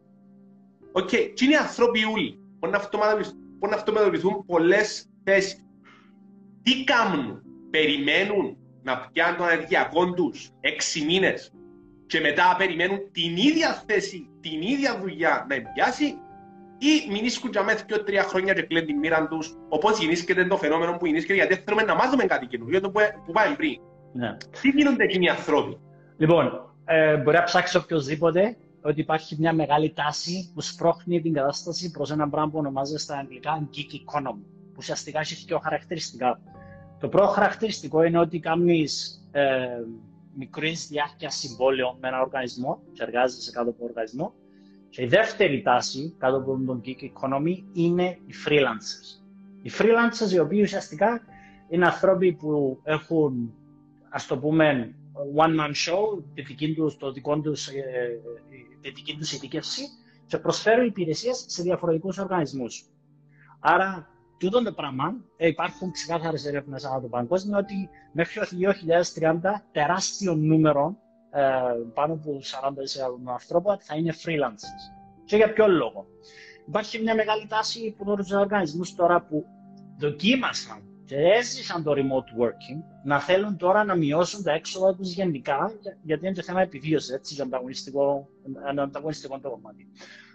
Οκ, 0.92 1.08
okay. 1.08 1.32
και 1.34 1.44
είναι 1.44 1.56
άνθρωποι 1.56 2.04
όλοι. 2.04 2.38
Μπορεί 2.58 2.72
να 3.60 3.76
αυτοματοποιηθούν 3.76 4.44
πολλές 4.46 5.10
θέσεις. 5.24 5.66
Τι 6.62 6.84
κάνουν, 6.84 7.42
περιμένουν 7.70 8.56
να 8.82 9.08
πιάνουν 9.12 9.36
τον 9.36 9.48
ενεργειακό 9.48 10.12
τους 10.12 10.50
έξι 10.60 11.04
μήνες 11.04 11.52
και 12.06 12.20
μετά 12.20 12.54
περιμένουν 12.58 12.98
την 13.12 13.36
ίδια 13.36 13.82
θέση, 13.86 14.30
την 14.40 14.62
ίδια 14.62 14.98
δουλειά 15.00 15.46
να 15.48 15.72
πιάσει 15.72 16.18
ή 16.78 17.10
μην 17.10 17.24
ίσκουν 17.24 17.50
για 17.50 17.62
μέσα 17.62 17.84
πιο 17.84 18.04
τρία 18.04 18.22
χρόνια 18.22 18.54
και 18.54 18.62
κλείνουν 18.62 18.86
την 18.86 18.98
μοίρα 18.98 19.28
τους, 19.28 19.56
όπως 19.68 19.98
γεννήσκεται 19.98 20.44
το 20.44 20.56
φαινόμενο 20.56 20.96
που 20.96 21.06
γεννήσκεται, 21.06 21.34
γιατί 21.34 21.62
θέλουμε 21.64 21.82
να 21.82 21.94
μάθουμε 21.94 22.24
κάτι 22.24 22.46
καινούργιο, 22.46 22.80
το 22.80 22.90
που, 22.90 23.00
που 23.26 23.32
πάμε 23.32 23.54
πριν. 23.56 23.80
Ναι. 24.12 24.36
Τι 24.60 24.68
γίνονται 24.68 25.04
εκείνοι 25.04 25.24
οι 25.24 25.28
άνθρωποι; 25.28 25.78
Λοιπόν, 26.16 26.72
ε, 26.84 27.16
μπορεί 27.16 27.36
να 27.36 27.42
ψάξει 27.42 27.76
οποιοδήποτε 27.76 28.56
ότι 28.82 29.00
υπάρχει 29.00 29.36
μια 29.38 29.52
μεγάλη 29.52 29.92
τάση 29.92 30.50
που 30.54 30.60
σπρώχνει 30.60 31.20
την 31.20 31.32
κατάσταση 31.32 31.90
προς 31.90 32.10
ένα 32.10 32.28
πράγμα 32.28 32.50
που 32.50 32.58
ονομάζεται 32.58 32.98
στα 32.98 33.16
αγγλικά 33.18 33.68
geek 33.74 33.94
economy, 33.94 34.42
που 34.42 34.76
ουσιαστικά 34.76 35.20
έχει 35.20 35.44
δύο 35.46 35.58
χαρακτηριστικά. 35.58 36.40
Το 37.00 37.08
πρώτο 37.08 37.26
χαρακτηριστικό 37.26 38.02
είναι 38.02 38.18
ότι 38.18 38.38
κάνεις 38.38 39.22
ε, 39.30 39.66
μικρής 40.34 40.86
διάρκειας 40.88 41.34
συμβόλαιο 41.34 41.96
με 42.00 42.08
ένα 42.08 42.20
οργανισμό 42.20 42.82
και 42.92 43.02
εργάζεσαι 43.02 43.50
κάτω 43.50 43.70
από 43.70 43.84
οργανισμό. 43.84 44.32
Και 44.90 45.02
η 45.02 45.06
δεύτερη 45.06 45.62
τάση 45.62 46.14
κάτω 46.18 46.36
από 46.36 46.60
τον 46.66 46.80
geek 46.84 47.02
economy 47.02 47.62
είναι 47.72 48.04
οι 48.04 48.34
freelancers. 48.46 49.22
Οι 49.62 49.70
freelancers 49.78 50.32
οι 50.32 50.38
οποίοι 50.38 50.60
ουσιαστικά 50.62 51.20
είναι 51.68 51.86
άνθρωποι 51.86 52.32
που 52.32 52.80
έχουν, 52.82 53.54
ας 54.10 54.26
το 54.26 54.38
πούμε, 54.38 54.94
one-man 55.36 55.70
show, 55.70 56.22
τη 56.34 56.42
δική 56.42 56.74
τους, 56.74 56.96
το 56.96 57.12
δικό 57.12 57.40
τους, 57.40 57.66
ε, 57.68 58.20
τη 58.80 58.90
δική 58.90 59.16
τους 59.16 59.32
ειδίκευση 59.32 59.82
και 60.26 60.38
προσφέρουν 60.38 60.86
υπηρεσίες 60.86 61.44
σε 61.48 61.62
διαφορετικούς 61.62 62.18
οργανισμούς. 62.18 62.84
Άρα, 63.60 64.08
τούτο 64.38 64.62
το 64.62 64.72
πράγμα, 64.72 65.14
ε, 65.36 65.46
υπάρχουν 65.46 65.90
ξεκάθαρες 65.90 66.44
έρευνες 66.46 66.84
από 66.84 67.00
το 67.00 67.08
παγκόσμιο 67.08 67.58
ότι 67.58 67.88
μέχρι 68.12 68.40
το 68.40 68.46
2030 68.46 69.64
τεράστιο 69.72 70.34
νούμερο 70.34 70.96
ε, 71.30 71.40
πάνω 71.94 72.12
από 72.12 72.40
40% 72.42 73.32
ανθρώπων 73.32 73.78
θα 73.80 73.96
είναι 73.96 74.14
freelancers. 74.24 74.82
Και 75.24 75.36
για 75.36 75.52
ποιο 75.52 75.68
λόγο; 75.68 76.06
Υπάρχει 76.68 77.02
μια 77.02 77.14
μεγάλη 77.14 77.46
τάση 77.46 77.94
που 77.98 78.16
τους 78.16 78.30
οργανισμούς 78.32 78.94
τώρα 78.94 79.22
που 79.22 79.44
δοκίμασαν 79.98 80.82
και 81.08 81.16
έζησαν 81.16 81.82
το 81.82 81.92
remote 81.92 82.42
working 82.42 82.82
να 83.04 83.20
θέλουν 83.20 83.56
τώρα 83.56 83.84
να 83.84 83.94
μειώσουν 83.94 84.42
τα 84.42 84.52
έξοδα 84.52 84.94
τους 84.94 85.12
γενικά, 85.12 85.72
γιατί 86.02 86.26
είναι 86.26 86.34
το 86.34 86.42
θέμα 86.42 86.60
επιβίωσης, 86.60 87.10
έτσι, 87.10 87.34
για 87.34 87.44
ανταγωνιστικό, 87.44 88.28
ανταγωνιστικό 88.68 89.38
το 89.38 89.50
κομμάτι. 89.50 89.88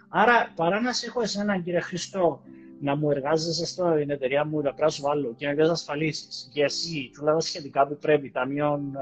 Άρα, 0.08 0.52
παρά 0.54 0.80
να 0.80 0.92
σε 0.92 1.06
έχω 1.06 1.20
εσένα, 1.20 1.58
κύριε 1.58 1.80
Χριστό, 1.80 2.42
να 2.80 2.96
μου 2.96 3.10
εργάζεσαι 3.10 3.66
στην 3.66 4.10
εταιρεία 4.10 4.44
μου, 4.44 4.60
να 4.60 4.74
πράσω 4.74 5.08
άλλο 5.08 5.34
και 5.36 5.52
να 5.52 5.72
ασφαλίσεις 5.72 6.48
και 6.52 6.62
εσύ, 6.62 7.10
του 7.14 7.36
σχετικά 7.40 7.86
που 7.86 7.98
πρέπει, 7.98 8.30
ταμείων 8.30 8.94
ε, 8.94 9.00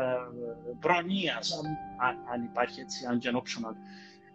προνοίας, 0.80 1.52
αν, 1.52 2.16
αν, 2.32 2.42
υπάρχει 2.42 2.80
έτσι, 2.80 3.06
αν 3.10 3.18
και 3.18 3.30
optional. 3.34 3.74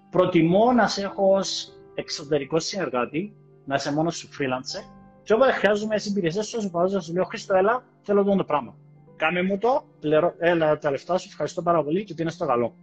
Προτιμώ 0.09 0.71
να 0.71 0.87
σε 0.87 1.01
έχω 1.01 1.35
ως 1.35 1.73
εξωτερικός 1.95 2.65
συνεργάτη, 2.65 3.35
να 3.65 3.75
είσαι 3.75 3.93
μόνος 3.93 4.17
σου 4.17 4.29
freelancer 4.29 4.96
και 5.27 5.33
όποτε 5.33 5.51
χρειάζομαι 5.51 5.95
τις 5.95 6.05
υπηρεσίες 6.05 6.47
σου, 6.47 6.61
σου 6.61 6.69
βάζω, 6.69 6.99
σου 6.99 7.13
λέω 7.13 7.23
Χρήστο, 7.23 7.55
έλα, 7.55 7.83
θέλω 8.01 8.23
το 8.23 8.43
πράγμα. 8.43 8.75
Κάνε 9.15 9.43
μου 9.43 9.57
το, 9.57 9.83
πληρω... 9.99 10.33
έλα 10.37 10.77
τα 10.77 10.91
λεφτά 10.91 11.17
σου, 11.17 11.27
ευχαριστώ 11.29 11.61
πάρα 11.61 11.83
πολύ 11.83 12.03
και 12.03 12.13
ότι 12.13 12.21
είναι 12.21 12.31
στο 12.31 12.45
καλό. 12.45 12.75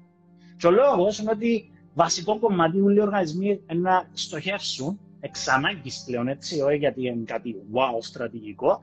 Και 0.57 0.67
ο 0.67 0.71
λόγος 0.71 1.19
είναι 1.19 1.31
ότι 1.31 1.73
βασικό 1.95 2.39
κομμάτι 2.39 2.81
όλοι 2.81 2.97
οι 2.97 3.01
οργανισμοί 3.01 3.61
να 3.75 4.09
στοχεύσουν 4.13 5.01
εξ 5.21 5.49
ανάγκης 5.49 6.03
πλέον, 6.07 6.29
έτσι, 6.29 6.61
όχι 6.61 6.77
γιατί 6.77 7.07
είναι 7.07 7.25
κάτι 7.25 7.57
wow 7.73 7.99
στρατηγικό, 8.01 8.81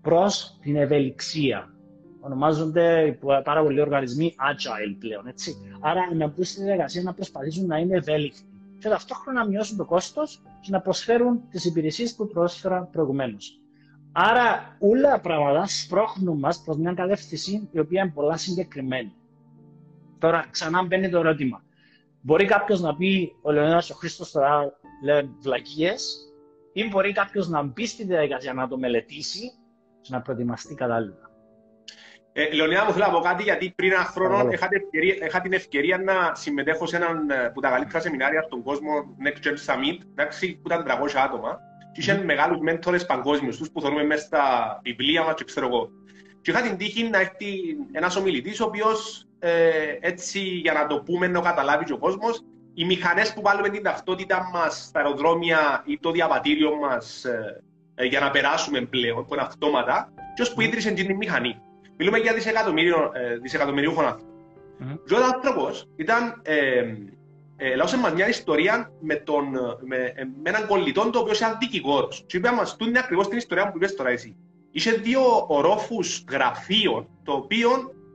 προς 0.00 0.58
την 0.62 0.76
ευελιξία. 0.76 1.74
Ονομάζονται 2.20 3.18
πάρα 3.44 3.62
πολλοί 3.62 3.80
οργανισμοί 3.80 4.34
agile 4.38 4.96
πλέον, 4.98 5.26
έτσι. 5.26 5.54
Άρα 5.80 6.14
να 6.14 6.26
μπουν 6.26 6.44
στη 6.44 6.62
διαδικασία 6.62 7.02
να 7.02 7.14
προσπαθήσουν 7.14 7.66
να 7.66 7.76
είναι 7.76 7.96
ευέλικτοι 7.96 8.49
και 8.80 8.88
ταυτόχρονα 8.88 9.42
να 9.42 9.48
μειώσουν 9.48 9.76
το 9.76 9.84
κόστος 9.84 10.42
και 10.60 10.70
να 10.70 10.80
προσφέρουν 10.80 11.48
τις 11.50 11.64
υπηρεσίες 11.64 12.14
που 12.14 12.26
πρόσφεραν 12.26 12.90
προηγουμένως. 12.90 13.60
Άρα, 14.12 14.76
όλα 14.78 15.10
τα 15.10 15.20
πράγματα 15.20 15.66
σπρώχνουν 15.66 16.38
μας 16.38 16.62
προς 16.62 16.76
μια 16.76 16.94
κατεύθυνση 16.94 17.68
η 17.72 17.78
οποία 17.78 18.02
είναι 18.02 18.12
πολλά 18.14 18.36
συγκεκριμένη. 18.36 19.12
Τώρα, 20.18 20.46
ξανά 20.50 20.82
μπαίνει 20.82 21.08
το 21.08 21.18
ερώτημα. 21.18 21.62
Μπορεί 22.20 22.44
κάποιος 22.44 22.80
να 22.80 22.96
πει, 22.96 23.32
ο 23.42 23.52
Λεωνίδας 23.52 23.90
ο 23.90 23.94
Χρήστος 23.94 24.30
τώρα 24.30 24.72
λέει 25.04 25.30
βλακίες, 25.40 26.30
ή 26.72 26.88
μπορεί 26.88 27.12
κάποιος 27.12 27.48
να 27.48 27.62
μπει 27.62 27.86
στη 27.86 28.04
διαδικασία 28.04 28.52
να 28.52 28.68
το 28.68 28.78
μελετήσει 28.78 29.52
και 30.00 30.08
να 30.12 30.20
προετοιμαστεί 30.20 30.74
κατάλληλα. 30.74 31.29
Ε, 32.32 32.54
Λεωνίδα, 32.54 32.84
μου 32.84 32.92
θέλω 32.92 33.04
να 33.06 33.12
πω 33.12 33.20
κάτι, 33.20 33.42
γιατί 33.42 33.72
πριν 33.76 33.92
ένα 33.92 34.04
χρόνο 34.04 34.50
είχα, 34.50 34.68
ευκαιρία, 34.70 35.26
είχα 35.26 35.40
την 35.40 35.52
ευκαιρία 35.52 35.98
να 35.98 36.34
συμμετέχω 36.34 36.86
σε 36.86 36.96
έναν 36.96 37.32
από 37.46 37.60
τα 37.60 37.70
καλύτερα 37.70 38.00
σεμινάρια 38.00 38.42
στον 38.42 38.62
κόσμο, 38.62 39.16
Next 39.24 39.46
Gen 39.46 39.52
Summit, 39.66 39.98
εντάξει, 40.10 40.54
που 40.62 40.62
ήταν 40.66 40.84
300 40.86 40.88
άτομα, 41.24 41.58
και 41.92 42.00
είχαν 42.00 42.20
mm. 42.20 42.24
μεγάλους 42.24 42.58
μέντορες 42.58 43.06
παγκόσμιους, 43.06 43.56
τους 43.56 43.70
που 43.70 43.80
θεωρούμε 43.80 44.04
μέσα 44.04 44.24
στα 44.24 44.44
βιβλία 44.82 45.22
μας 45.22 45.34
και 45.34 45.44
ξέρω 45.44 45.66
εγώ. 45.66 45.90
Και 46.42 46.50
είχα 46.50 46.62
την 46.62 46.76
τύχη 46.76 47.08
να 47.08 47.20
έρθει 47.20 47.54
ένας 47.92 48.16
ομιλητής, 48.16 48.60
ο 48.60 48.64
οποίος 48.64 49.26
ε, 49.38 49.70
έτσι 50.00 50.40
για 50.40 50.72
να 50.72 50.86
το 50.86 51.02
πούμε, 51.02 51.26
να 51.26 51.40
καταλάβει 51.40 51.84
και 51.84 51.92
ο 51.92 51.98
κόσμος, 51.98 52.44
οι 52.74 52.84
μηχανές 52.84 53.32
που 53.32 53.40
βάλουμε 53.42 53.68
την 53.68 53.82
ταυτότητα 53.82 54.50
μας 54.52 54.84
στα 54.88 55.00
αεροδρόμια 55.00 55.82
ή 55.86 55.98
το 55.98 56.10
διαβατήριο 56.10 56.76
μας 56.76 57.24
ε, 57.24 57.62
ε, 57.94 58.04
για 58.04 58.20
να 58.20 58.30
περάσουμε 58.30 58.80
πλέον, 58.80 59.26
που 59.26 59.34
είναι 59.34 59.42
αυτόματα, 59.42 60.12
ποιο 60.34 60.54
που 60.54 60.60
ίδρυσε 60.60 60.90
την 60.90 61.16
μηχανή. 61.16 61.60
Μιλούμε 62.00 62.18
για 62.18 62.34
δισεκατομμύριο, 62.34 63.10
ε, 63.14 63.38
δισεκατομμυρίουχων 63.38 64.04
ανθρώπων. 64.04 64.36
Mm-hmm. 64.80 65.12
ο 65.12 65.24
άνθρωπος 65.34 65.88
ήταν. 65.96 66.40
Ε, 66.44 66.94
ε, 67.56 67.74
λάωσε 67.74 67.96
μας 67.96 68.12
μια 68.12 68.28
ιστορία 68.28 68.92
με, 69.00 69.14
τον, 69.14 69.44
με, 69.80 69.96
ε, 69.96 70.24
με 70.42 70.50
έναν 70.50 70.66
κολλητό 70.66 71.10
το 71.10 71.18
οποίο 71.18 71.32
ήταν 71.34 71.56
δικηγόρος. 71.60 72.24
Και 72.26 72.36
είπε 72.36 72.50
μας, 72.50 72.76
τούτο 72.76 72.90
είναι 72.90 72.98
ακριβώς 72.98 73.28
την 73.28 73.38
ιστορία 73.38 73.70
που 73.70 73.76
είπες 73.76 73.94
τώρα 73.94 74.10
εσύ. 74.10 74.36
Είχε 74.70 74.90
δύο 74.90 75.20
ορόφους 75.48 76.24
γραφείων, 76.30 77.08
το 77.22 77.32
οποίο 77.32 77.70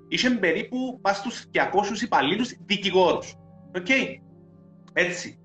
είχε 0.07 0.29
περίπου 0.29 0.99
πας 1.01 1.17
στους 1.17 1.45
200 1.51 2.01
υπαλλήλους 2.01 2.53
δικηγόρους. 2.65 3.35
OK. 3.75 3.85
Okay. 3.87 4.05
Έτσι. 4.93 5.39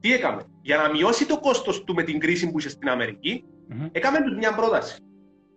Τι 0.00 0.12
έκαμε; 0.12 0.42
Για 0.62 0.76
να 0.76 0.90
μειώσει 0.90 1.26
το 1.26 1.40
κόστος 1.40 1.84
του 1.84 1.94
με 1.94 2.02
την 2.02 2.18
κρίση 2.18 2.50
που 2.50 2.58
είχε 2.58 2.68
στην 2.68 2.88
Αμερική, 2.88 3.44
mm-hmm. 3.70 3.88
έκαμε 3.92 4.22
τους 4.22 4.36
μια 4.36 4.54
πρόταση. 4.54 4.96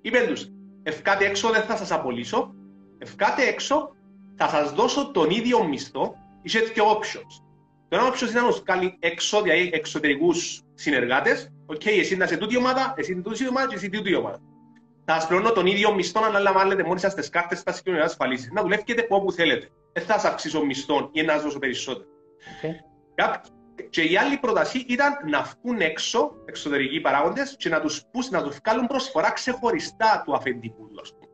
Είπε 0.01 0.25
τους, 0.27 0.47
ευκάτε 0.83 1.25
έξω 1.25 1.49
δεν 1.49 1.61
θα 1.61 1.75
σας 1.75 1.91
απολύσω, 1.91 2.53
ευκάτε 2.97 3.43
έξω 3.43 3.95
θα 4.35 4.47
σας 4.47 4.71
δώσω 4.71 5.11
τον 5.11 5.29
ίδιο 5.29 5.63
μισθό, 5.63 6.15
είχε 6.41 6.59
δύο 6.59 6.83
options. 6.91 7.43
Το 7.89 7.97
ένα 7.97 8.11
option 8.11 8.29
ήταν 8.29 8.45
να 8.45 8.51
κάνει 8.63 8.97
εξόδια 8.99 9.55
ή 9.55 9.69
εξωτερικούς 9.73 10.61
συνεργάτες, 10.73 11.51
OK, 11.65 11.81
okay, 11.81 11.99
εσύ 11.99 12.15
να 12.17 12.25
είσαι 12.25 12.37
τούτη 12.37 12.57
ομάδα, 12.57 12.93
εσύ 12.97 13.11
είναι 13.11 13.21
τούτη 13.21 13.47
ομάδα 13.47 13.67
και 13.67 13.75
εσύ 13.75 13.89
τούτη 13.89 14.15
ομάδα. 14.15 14.39
Θα 15.05 15.13
σας 15.13 15.27
πληρώνω 15.27 15.51
τον 15.51 15.65
ίδιο 15.65 15.93
μισθό 15.93 16.29
να 16.29 16.39
λαμβάνετε 16.39 16.83
μόνοι 16.83 16.99
σας 16.99 17.13
τις 17.13 17.29
κάρτες 17.29 17.59
στις 17.59 17.71
κοινωνικές 17.71 18.07
ασφαλίσεις. 18.07 18.51
Να 18.51 18.61
δουλεύετε 18.61 19.07
όπου 19.09 19.31
θέλετε. 19.31 19.69
Δεν 19.93 20.03
θα 20.03 20.13
σας 20.13 20.31
αυξήσω 20.31 20.65
μισθό 20.65 21.09
ή 21.11 21.21
να 21.21 21.33
σας 21.33 21.43
δώσω 21.43 21.59
περισσότερο. 21.59 22.07
Okay. 22.61 22.73
Και 23.89 24.01
η 24.01 24.17
άλλη 24.17 24.37
πρόταση 24.37 24.85
ήταν 24.87 25.13
να 25.29 25.41
βγουν 25.41 25.81
έξω 25.81 26.31
εξωτερικοί 26.45 27.01
παράγοντες 27.01 27.55
και 27.57 27.69
να 27.69 27.81
τους 27.81 28.03
να 28.29 28.43
τους 28.43 28.57
βγάλουν 28.65 28.87
προσφορά 28.87 29.31
ξεχωριστά 29.31 30.21
του 30.25 30.35
αφεντικού 30.35 30.87
του. 30.87 31.29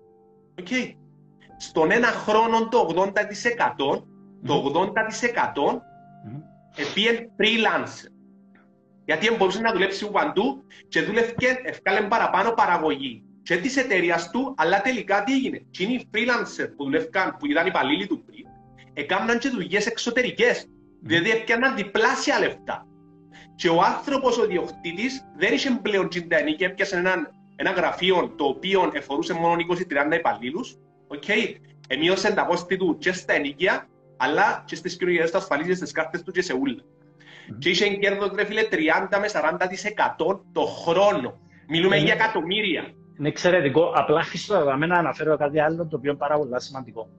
Okay. 0.63 0.93
Στον 1.57 1.91
ένα 1.91 2.07
χρόνο 2.07 2.67
το 2.67 3.11
80% 3.13 4.03
το 4.45 4.71
80% 4.75 4.89
mm-hmm. 5.63 5.81
επίεν 6.75 7.31
freelancer. 7.37 8.11
Γιατί 9.05 9.35
μπορούσε 9.35 9.61
να 9.61 9.71
δουλέψει 9.71 10.11
παντού 10.11 10.63
και 10.87 11.01
δούλευε 11.01 11.33
ευκάλε 11.63 12.01
παραπάνω 12.01 12.51
παραγωγή. 12.51 13.23
Και 13.43 13.57
της 13.57 13.77
εταιρείας 13.77 14.29
του, 14.29 14.53
αλλά 14.57 14.81
τελικά 14.81 15.23
τι 15.23 15.33
έγινε. 15.33 15.65
Και 15.69 15.83
είναι 15.83 15.93
οι 15.93 16.09
freelancer 16.13 16.67
που 16.77 16.83
δουλεύκαν, 16.83 17.35
που 17.39 17.45
ήταν 17.45 17.65
υπαλλήλοι 17.65 18.07
του 18.07 18.23
πριν, 18.25 18.45
έκαναν 18.93 19.39
και 19.39 19.49
δουλειές 19.49 19.85
εξωτερικές 19.85 20.65
Δηλαδή 21.01 21.29
έπιαναν 21.31 21.75
διπλάσια 21.75 22.39
λεφτά. 22.39 22.87
Και 23.55 23.69
ο 23.69 23.81
άνθρωπος, 23.81 24.37
ο 24.37 24.45
διοκτήτη, 24.45 25.05
δεν 25.37 25.53
είχε 25.53 25.79
πλέον 25.81 26.09
τσιντανή 26.09 26.55
και 26.55 26.65
έπιασε 26.65 26.95
ένα, 26.97 27.31
ένα 27.55 27.71
γραφείο 27.71 28.33
το 28.37 28.45
οποίο 28.45 28.91
εφορούσε 28.93 29.33
μόνο 29.33 29.55
20-30 30.11 30.17
υπαλλήλους. 30.17 30.77
Okay. 31.07 31.55
Εμείωσε 31.87 32.33
τα 32.33 32.41
κόστη 32.41 32.77
του 32.77 32.97
και 32.97 33.11
στα 33.11 33.33
ενοικία, 33.33 33.87
αλλά 34.17 34.63
και 34.65 34.75
στις 34.75 34.97
κοινωνικέ 34.97 35.23
του 35.23 35.37
ασφαλίσει, 35.37 35.75
στις 35.75 35.91
κάρτες 35.91 36.23
του 36.23 36.31
και 36.31 36.41
σε 36.41 36.53
ούλα. 36.53 36.81
Mm. 36.81 37.55
Και 37.59 37.69
είχε 37.69 37.87
κέρδος, 37.87 38.31
ρε 38.35 38.45
φίλε, 38.45 38.61
30 38.71 39.19
με 39.19 39.27
40% 39.27 40.39
το 40.51 40.61
χρόνο. 40.61 41.39
Μιλούμε 41.67 41.97
για 41.97 42.13
εκατομμύρια. 42.13 42.91
Είναι 43.19 43.27
εξαιρετικό. 43.27 43.91
Απλά 43.95 44.23
χρήστο 44.23 44.61
για 44.63 44.77
μένα 44.77 44.97
αναφέρω 44.97 45.37
κάτι 45.37 45.59
άλλο 45.59 45.87
το 45.87 45.95
οποίο 45.95 46.09
είναι 46.09 46.19
πάρα 46.19 46.37
πολύ 46.37 46.61
σημαντικό. 46.61 47.09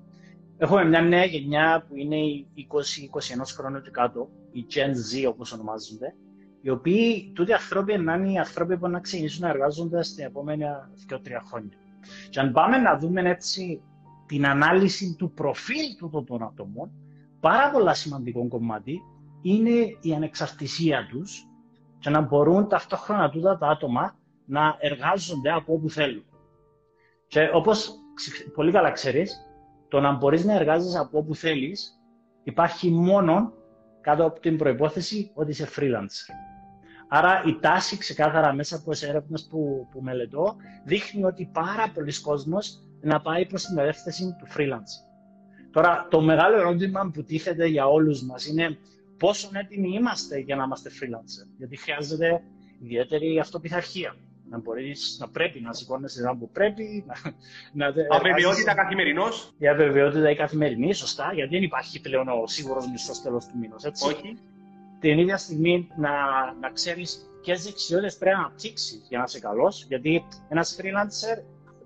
Έχουμε 0.61 0.85
μια 0.85 1.01
νέα 1.01 1.25
γενιά 1.25 1.85
που 1.89 1.97
είναι 1.97 2.17
οι 2.17 2.47
20-21 2.55 3.43
χρόνων 3.57 3.83
και 3.83 3.91
κάτω, 3.91 4.29
οι 4.53 4.67
Gen 4.75 4.89
Z 4.91 5.29
όπως 5.29 5.53
ονομάζονται, 5.53 6.15
οι 6.61 6.71
οποίοι 6.71 7.33
τούτοι 7.35 7.53
ανθρώποι 7.53 7.99
να 7.99 8.15
είναι 8.15 8.33
οι 8.33 8.39
άνθρωποι 8.39 8.79
που 8.79 8.89
να 8.89 9.01
ξεκινήσουν 9.01 9.43
να 9.43 9.49
εργάζονται 9.49 10.03
στην 10.03 10.25
επόμενα 10.25 10.91
2-3 11.11 11.17
χρόνια. 11.49 11.77
Και 12.31 12.41
αν 12.41 12.53
πάμε 12.53 12.77
να 12.77 12.99
δούμε 12.99 13.31
έτσι 13.31 13.83
την 14.27 14.47
ανάλυση 14.47 15.15
του 15.19 15.33
προφίλ 15.33 15.97
του 15.99 16.25
των 16.27 16.43
ατόμων, 16.43 16.91
πάρα 17.41 17.71
πολλά 17.71 17.95
σημαντικό 17.95 18.49
κομμάτι 18.49 19.03
είναι 19.43 19.97
η 20.01 20.15
ανεξαρτησία 20.15 21.07
τους 21.11 21.47
και 21.99 22.11
να 22.11 22.21
μπορούν 22.21 22.69
ταυτόχρονα 22.69 23.31
τούτα 23.31 23.59
τα 23.59 23.67
άτομα 23.67 24.17
να 24.45 24.77
εργάζονται 24.79 25.53
από 25.53 25.73
όπου 25.73 25.91
θέλουν. 25.91 26.25
Και 27.27 27.51
όπως 27.53 27.91
πολύ 28.55 28.73
καλά 28.73 28.91
ξέρεις, 28.91 29.48
το 29.89 30.01
να 30.01 30.13
μπορείς 30.13 30.45
να 30.45 30.55
εργάζεσαι 30.55 30.99
από 30.99 31.19
όπου 31.19 31.35
θέλεις 31.35 32.01
υπάρχει 32.43 32.91
μόνο 32.91 33.53
κάτω 34.01 34.25
από 34.25 34.41
την 34.41 34.57
προπόθεση 34.57 35.31
ότι 35.35 35.51
είσαι 35.51 35.69
freelancer. 35.77 36.35
Άρα 37.09 37.43
η 37.47 37.59
τάση 37.61 37.97
ξεκάθαρα 37.99 38.53
μέσα 38.53 38.77
από 38.77 38.91
τις 38.91 39.03
έρευνες 39.03 39.47
που, 39.51 39.89
που 39.91 40.03
μελετώ 40.03 40.57
δείχνει 40.85 41.25
ότι 41.25 41.51
πάρα 41.53 41.91
πολλοί 41.95 42.21
κόσμος 42.21 42.83
να 43.01 43.21
πάει 43.21 43.47
προς 43.47 43.65
την 43.65 43.77
κατεύθυνση 43.77 44.37
του 44.39 44.47
freelance. 44.57 45.07
Τώρα, 45.71 46.07
το 46.11 46.21
μεγάλο 46.21 46.57
ερώτημα 46.57 47.11
που 47.15 47.23
τίθεται 47.23 47.67
για 47.67 47.87
όλους 47.87 48.23
μας 48.23 48.47
είναι 48.47 48.79
πόσο 49.19 49.51
έτοιμοι 49.53 49.89
είμαστε 49.95 50.39
για 50.39 50.57
να 50.57 50.65
είμαστε 50.65 50.91
freelancer. 50.91 51.47
Γιατί 51.59 51.77
χρειάζεται 51.77 52.43
ιδιαίτερη 52.83 53.39
αυτοπιθαρχία 53.39 54.15
να 54.51 54.59
μπορείς, 54.59 55.17
να 55.21 55.29
πρέπει 55.29 55.61
να 55.61 55.73
σηκώνεσαι 55.73 56.23
να 56.23 56.37
που 56.37 56.51
πρέπει. 56.51 57.05
Να, 57.73 57.93
να, 57.93 58.17
αβεβαιότητα 58.17 58.75
καθημερινός. 58.75 59.55
Η 59.59 59.69
αβεβαιότητα 59.69 60.31
η 60.31 60.37
καθημερινή, 60.37 60.93
σωστά, 60.93 61.31
γιατί 61.35 61.55
δεν 61.55 61.63
υπάρχει 61.63 62.01
πλέον 62.01 62.29
ο 62.29 62.47
σίγουρος 62.47 62.91
μισθός 62.91 63.23
τέλος 63.23 63.47
του 63.47 63.59
μήνο. 63.59 63.75
Όχι. 64.07 64.39
Την 65.01 65.19
ίδια 65.19 65.37
στιγμή 65.37 65.89
να, 65.97 66.11
να 66.61 66.71
ξέρεις 66.71 67.31
ποιες 67.43 67.65
δεξιότητες 67.65 68.17
πρέπει 68.17 68.37
να 68.37 68.43
αναπτύξεις 68.43 69.07
για 69.09 69.19
να 69.19 69.25
είσαι 69.27 69.41
καλός, 69.41 69.85
γιατί 69.89 70.25
ένας 70.49 70.79
freelancer 70.81 71.43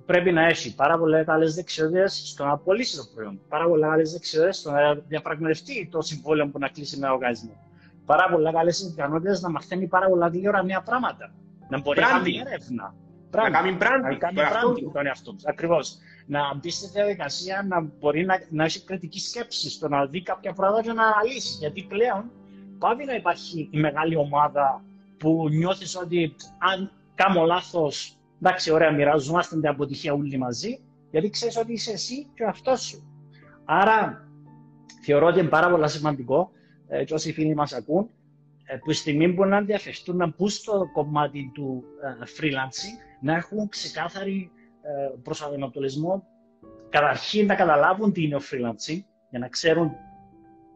πρέπει 0.07 0.33
να 0.33 0.47
έχει 0.47 0.75
πάρα 0.75 0.99
πολλέ 0.99 1.25
καλέ 1.25 1.51
δεξιότητες 1.51 2.23
στο 2.27 2.45
να 2.45 2.59
πωλήσει 2.59 2.97
το 2.97 3.03
προϊόν, 3.15 3.41
πάρα 3.49 3.67
πολλέ 3.69 3.87
καλέ 3.87 4.03
δεξιότητες 4.03 4.57
στο 4.57 4.71
να 4.71 4.95
διαπραγματευτεί 4.95 5.89
το 5.91 6.01
συμβόλαιο 6.01 6.49
που 6.49 6.59
να 6.59 6.69
κλείσει 6.69 6.99
με 6.99 7.11
οργανισμό. 7.11 7.57
Πάρα 8.07 8.29
πολλέ 8.33 8.53
καλέ 8.53 8.71
ικανότητες 8.93 9.41
να 9.41 9.51
μαθαίνει 9.51 9.87
πάρα 9.87 10.09
πολλά 10.09 10.29
γλυόρα 10.29 10.63
νέα 10.63 10.83
πράγματα 10.83 11.33
να 11.73 11.81
μπορεί 11.81 12.01
να 12.01 12.07
κάνει 12.07 12.43
έρευνα. 12.47 12.95
Να 13.31 13.51
κάνει 13.51 13.77
branding. 13.81 14.11
Να 14.11 14.15
κάνει 14.15 14.39
branding 14.39 14.91
τον 14.93 15.07
εαυτό 15.07 15.31
του. 15.33 15.43
Ακριβώς. 15.45 15.99
Να 16.27 16.55
μπει 16.55 16.71
στη 16.71 16.89
διαδικασία 16.89 17.67
να 17.69 17.81
μπορεί 17.81 18.25
να, 18.25 18.35
να 18.51 18.65
έχει 18.65 18.85
κριτική 18.85 19.21
σκέψη, 19.21 19.71
στο 19.71 19.89
να 19.89 20.07
δει 20.07 20.23
κάποια 20.23 20.53
πράγματα 20.53 20.83
και 20.83 20.93
να 20.93 21.07
αναλύσει. 21.07 21.57
Γιατί 21.59 21.83
πλέον 21.83 22.31
πάβει 22.79 23.05
να 23.05 23.15
υπάρχει 23.15 23.69
η 23.71 23.79
μεγάλη 23.79 24.17
ομάδα 24.17 24.85
που 25.17 25.49
νιώθεις 25.51 25.97
ότι 25.97 26.35
αν 26.59 26.91
κάνω 27.15 27.45
λάθος, 27.45 28.17
εντάξει, 28.43 28.71
ωραία, 28.73 28.93
μοιραζόμαστε 28.93 29.55
την 29.55 29.69
αποτυχία 29.69 30.13
όλοι 30.13 30.39
μαζί, 30.39 30.81
γιατί 31.11 31.31
ξέρεις 31.31 31.57
ότι 31.57 31.73
είσαι 31.73 31.93
εσύ 31.93 32.27
και 32.35 32.43
ο 32.43 32.47
εαυτός 32.47 32.83
σου. 32.83 33.07
Άρα 33.65 34.29
θεωρώ 35.05 35.27
ότι 35.27 35.39
είναι 35.39 35.49
πάρα 35.49 35.71
πολύ 35.71 35.89
σημαντικό 35.89 36.51
ε, 36.89 37.05
και 37.05 37.15
όσοι 37.15 37.33
φίλοι 37.33 37.55
μας 37.55 37.73
ακούν, 37.73 38.03
ε, 38.03 38.09
που 38.85 38.93
στιγμή 38.93 39.33
που 39.33 39.45
να 39.45 39.57
ενδιαφερθούν 39.57 40.17
να 40.17 40.27
μπουν 40.27 40.49
στο 40.49 40.91
κομμάτι 40.93 41.51
του 41.55 41.83
uh, 41.83 42.41
freelancing, 42.41 43.19
να 43.21 43.35
έχουν 43.35 43.69
ξεκάθαρη 43.69 44.51
uh, 44.51 45.19
προσανατολισμό, 45.23 46.27
καταρχήν 46.89 47.47
να 47.47 47.55
καταλάβουν 47.55 48.13
τι 48.13 48.25
είναι 48.25 48.35
ο 48.35 48.41
freelancing, 48.51 49.01
για 49.31 49.39
να 49.39 49.49
ξέρουν 49.49 49.91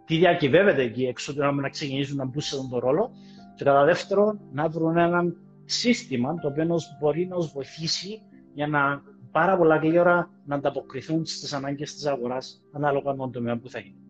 τι 0.05 0.17
διακυβεύεται 0.17 0.83
εκεί 0.83 1.05
έξω, 1.05 1.33
να 1.53 1.69
ξεκινήσουν 1.69 2.17
να 2.17 2.25
μπουν 2.25 2.41
σε 2.41 2.57
τον 2.57 2.79
ρόλο. 2.79 3.11
Και 3.57 3.65
κατά 3.65 3.85
δεύτερον, 3.85 4.41
να 4.53 4.69
βρουν 4.69 4.97
ένα 4.97 5.23
σύστημα 5.65 6.35
το 6.35 6.49
οποίο 6.49 6.79
μπορεί 7.01 7.27
να 7.27 7.37
του 7.37 7.51
βοηθήσει 7.55 8.23
για 8.55 8.67
να 8.67 9.03
πάρα 9.31 9.57
πολλά 9.57 9.77
γλύωρα 9.77 10.31
να 10.45 10.55
ανταποκριθούν 10.55 11.27
στις 11.27 11.53
ανάγκες 11.53 11.95
της 11.95 12.07
αγοράς 12.07 12.63
ανάλογα 12.73 13.11
με 13.11 13.17
τον 13.17 13.33
τομέα 13.33 13.59
που 13.59 13.69
θα 13.69 13.79
γίνει. 13.79 14.06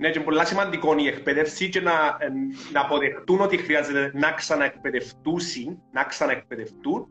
Ναι, 0.00 0.10
και 0.10 0.20
πολύ 0.20 0.46
σημαντικό 0.46 0.96
η 0.98 1.06
εκπαίδευση 1.06 1.68
και 1.68 1.80
να, 1.80 1.92
να 2.72 2.80
αποδεχτούν 2.80 3.40
ότι 3.40 3.56
χρειάζεται 3.56 4.10
να 4.14 4.32
ξαναεκπαιδευτούν, 4.32 5.82
να 5.92 6.04
ξαναεκπαιδευτούν 6.04 7.08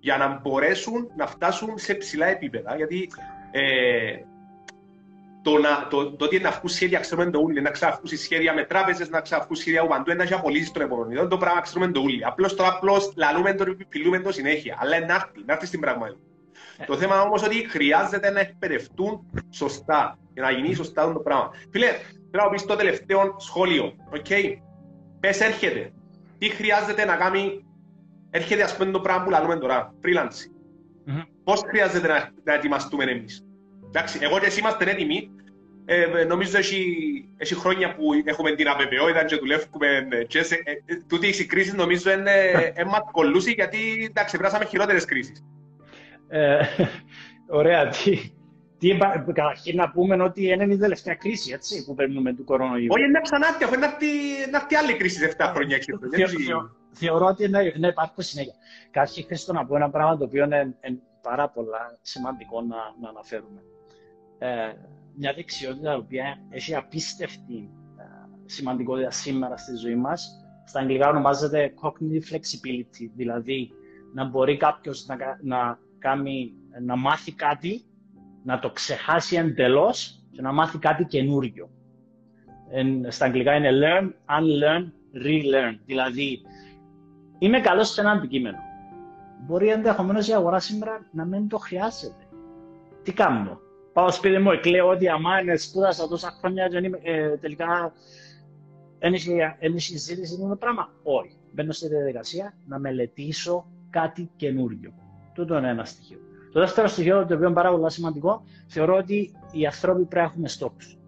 για 0.00 0.16
να 0.16 0.40
μπορέσουν 0.42 1.10
να 1.16 1.26
φτάσουν 1.26 1.78
σε 1.78 1.94
ψηλά 1.94 2.26
επίπεδα. 2.26 2.76
Γιατί 2.76 3.10
ε, 3.50 4.16
το, 5.42 5.58
να, 5.58 5.86
το, 5.90 6.16
το 6.16 6.24
ότι 6.24 6.38
να 6.38 6.50
βγουν 6.50 6.68
σχέδια 6.68 7.00
ξέρουμε 7.00 7.30
το 7.30 7.38
ούλοι, 7.38 7.60
να 7.60 7.70
ξαναβγούν 7.70 8.06
σχέδια 8.06 8.54
με 8.54 8.64
τράπεζες, 8.64 9.08
να 9.08 9.20
ξαναβγούν 9.20 9.56
σχέδια 9.56 9.82
που 9.82 9.88
παντού, 9.88 10.14
να 10.14 10.36
απολύσεις 10.36 10.70
τον 10.70 10.82
επόμενο. 10.82 11.26
το 11.28 11.36
πράγμα 11.36 11.60
ξέρουμε 11.60 11.92
το 11.92 12.00
ούλοι. 12.00 12.24
Απλώς 12.24 12.54
τώρα 12.54 12.68
απλώς 12.68 13.12
λαλούμε 13.16 13.54
το, 13.54 13.76
φιλούμε 13.88 14.18
το 14.18 14.32
συνέχεια. 14.32 14.76
Αλλά 14.80 15.00
να 15.00 15.14
έρθει, 15.14 15.42
να 15.46 15.52
έρθει 15.52 15.66
στην 15.66 15.80
πραγματικότητα. 15.80 16.32
Ε. 16.78 16.84
Το 16.84 16.96
θέμα 16.96 17.20
όμως 17.20 17.42
ότι 17.42 17.68
χρειάζεται 17.68 18.30
να 18.30 18.40
εκπαιδευτούν 18.40 19.30
σωστά 19.50 20.18
για 20.32 20.42
να 20.42 20.50
γίνει 20.50 20.74
σωστά 20.74 21.12
το 21.12 21.18
πράγμα. 21.18 21.50
Φίλε, 21.70 21.88
θέλω 22.36 22.46
να 22.46 22.52
πεις 22.52 22.64
το 22.64 22.76
τελευταίο 22.76 23.36
σχόλιο. 23.38 23.94
Okay. 24.12 24.56
Πες 25.20 25.40
έρχεται. 25.40 25.92
Τι 26.38 26.48
χρειάζεται 26.48 27.04
να 27.04 27.16
κάνει; 27.16 27.64
Έρχεται 28.30 28.62
ας 28.62 28.76
πούμε 28.76 28.90
το 28.90 29.00
πράγμα 29.00 29.24
που 29.24 29.30
λαλούμε 29.30 29.56
τώρα. 29.56 29.94
Freelance. 30.02 30.38
Mm-hmm. 31.06 31.22
Πώς 31.44 31.60
χρειάζεται 31.60 32.08
να, 32.08 32.30
να 32.44 32.54
ετοιμαστούμε 32.54 33.04
εμείς; 33.04 33.44
Εντάξει, 33.86 34.18
εγώ 34.22 34.38
και 34.38 34.46
εσύ 34.46 34.60
είμαστε 34.60 34.90
έτοιμοι. 34.90 35.30
Ε, 35.84 36.24
νομίζω 36.24 36.58
έχει, 36.58 36.84
έχει 37.36 37.54
χρόνια 37.54 37.94
που 37.94 38.04
έχουμε 38.24 38.54
την 38.54 38.68
αβεβαιότητα 38.68 39.24
και 39.24 39.36
δουλεύουμε 39.36 40.08
και 40.26 40.42
σε, 40.42 40.54
ε, 40.64 40.70
ε, 40.70 40.96
τούτη 41.08 41.26
η 41.26 41.44
κρίση 41.44 41.76
νομίζω 41.76 42.10
είναι, 42.10 42.32
ε, 42.74 42.84
μας 42.84 43.00
κολλούσε 43.12 43.50
γιατί 43.50 44.06
εντάξει, 44.08 44.36
περάσαμε 44.36 44.64
χειρότερες 44.64 45.04
κρίσεις. 45.04 45.44
Ε, 46.28 46.60
ωραία, 47.48 47.88
τι, 47.88 48.32
τι, 48.78 48.96
καταρχήν 49.32 49.76
να 49.76 49.90
πούμε 49.90 50.22
ότι 50.22 50.46
είναι 50.46 50.64
η 50.74 50.78
τελευταία 50.78 51.14
κρίση 51.14 51.52
έτσι, 51.52 51.84
που 51.84 51.94
παίρνουμε 51.94 52.34
του 52.34 52.44
κορονοϊού. 52.44 52.86
Όχι, 52.90 53.04
είναι 53.04 53.20
ξανά 53.20 53.46
αυτή, 53.46 54.06
είναι 54.46 54.56
αυτή 54.56 54.74
άλλη 54.74 54.96
κρίση 54.96 55.18
σε 55.18 55.34
7 55.38 55.50
χρόνια. 55.54 55.78
Θεωρώ 56.92 57.26
ότι 57.26 57.44
είναι, 57.44 57.72
είναι 57.76 57.88
υπάρχει 57.88 58.22
συνέχεια. 58.22 58.54
Καταρχήν, 58.90 59.24
Χρήστο, 59.24 59.52
να 59.52 59.66
πω 59.66 59.76
ένα 59.76 59.90
πράγμα 59.90 60.16
το 60.16 60.24
οποίο 60.24 60.44
είναι, 60.44 60.76
είναι 60.80 61.00
πάρα 61.22 61.48
πολλά 61.48 61.98
σημαντικό 62.02 62.60
να, 62.60 62.76
να 63.00 63.08
αναφέρουμε. 63.08 63.62
Ε, 64.38 64.72
μια 65.16 65.32
δεξιότητα 65.32 65.92
η 65.92 65.96
οποία 65.96 66.38
έχει 66.50 66.74
απίστευτη 66.74 67.70
ε, 67.98 68.02
σημαντικότητα 68.44 69.10
σήμερα 69.10 69.56
στη 69.56 69.76
ζωή 69.76 69.96
μας. 69.96 70.44
Στα 70.66 70.80
αγγλικά 70.80 71.08
ονομάζεται 71.08 71.74
cognitive 71.82 72.34
flexibility, 72.34 73.10
δηλαδή 73.14 73.70
να 74.14 74.24
μπορεί 74.24 74.56
κάποιος 74.56 75.06
να, 75.06 75.16
να, 75.42 75.78
κάνει, 75.98 76.54
να 76.82 76.96
μάθει 76.96 77.32
κάτι, 77.32 77.84
να 78.44 78.58
το 78.58 78.70
ξεχάσει 78.70 79.36
εντελώς 79.36 80.22
και 80.30 80.42
να 80.42 80.52
μάθει 80.52 80.78
κάτι 80.78 81.04
καινούριο. 81.04 81.70
Εν, 82.70 83.10
στα 83.10 83.24
αγγλικά 83.24 83.54
είναι 83.54 83.70
learn, 83.72 84.04
unlearn, 84.06 84.84
relearn. 85.24 85.78
Δηλαδή, 85.86 86.40
είμαι 87.38 87.60
καλός 87.60 87.88
σε 87.88 88.00
ένα 88.00 88.10
αντικείμενο. 88.10 88.58
Μπορεί 89.46 89.68
ενδεχομένως 89.68 90.28
η 90.28 90.32
αγορά 90.32 90.58
σήμερα 90.58 91.06
να 91.12 91.24
μην 91.24 91.48
το 91.48 91.58
χρειάζεται. 91.58 92.26
Τι 93.02 93.12
κάνω, 93.12 93.60
πάω 93.92 94.10
σπίτι 94.10 94.38
μου, 94.38 94.50
εκλαίω 94.50 94.88
ότι 94.88 95.08
αμά 95.08 95.40
είναι 95.40 95.56
σπούδασα 95.56 96.08
τόσα 96.08 96.30
χρόνια 96.38 96.68
και 96.68 96.90
ε, 97.02 97.36
τελικά 97.36 97.92
δεν 98.98 99.12
έχει 99.60 99.96
ζήτηση 99.98 100.38
το 100.48 100.56
πράγμα; 100.56 100.92
Όχι. 101.02 101.36
Μπαίνω 101.52 101.72
στη 101.72 101.88
διαδικασία 101.88 102.54
να 102.66 102.78
μελετήσω 102.78 103.66
κάτι 103.90 104.30
καινούριο. 104.36 104.92
Τούτο 105.34 105.58
είναι 105.58 105.68
ένα 105.68 105.84
στοιχείο. 105.84 106.18
Το 106.54 106.60
δεύτερο 106.60 106.88
στοιχείο, 106.88 107.26
το 107.26 107.34
οποίο 107.34 107.46
είναι 107.46 107.54
πάρα 107.54 107.70
πολύ 107.70 107.90
σημαντικό, 107.90 108.44
θεωρώ 108.66 108.96
ότι 108.96 109.30
οι 109.52 109.66
άνθρωποι 109.66 109.98
πρέπει 110.04 110.16
να 110.16 110.22
έχουμε 110.22 110.48
στόχους. 110.48 110.98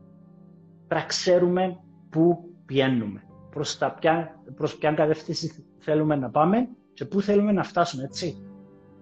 Πρέπει 0.89 1.03
να 1.03 1.07
ξέρουμε 1.09 1.79
πού 2.11 2.51
πηγαίνουμε, 2.67 3.23
προς 3.51 3.79
ποια, 4.01 4.41
προς 4.57 4.77
ποια 4.77 4.93
κατεύθυνση 4.93 5.65
θέλουμε 5.79 6.17
να 6.17 6.31
πάμε 6.31 6.69
και 6.95 7.05
πού 7.05 7.21
θέλουμε 7.21 7.53
να 7.53 7.63
φτάσουμε, 7.63 8.03
έτσι. 8.05 8.37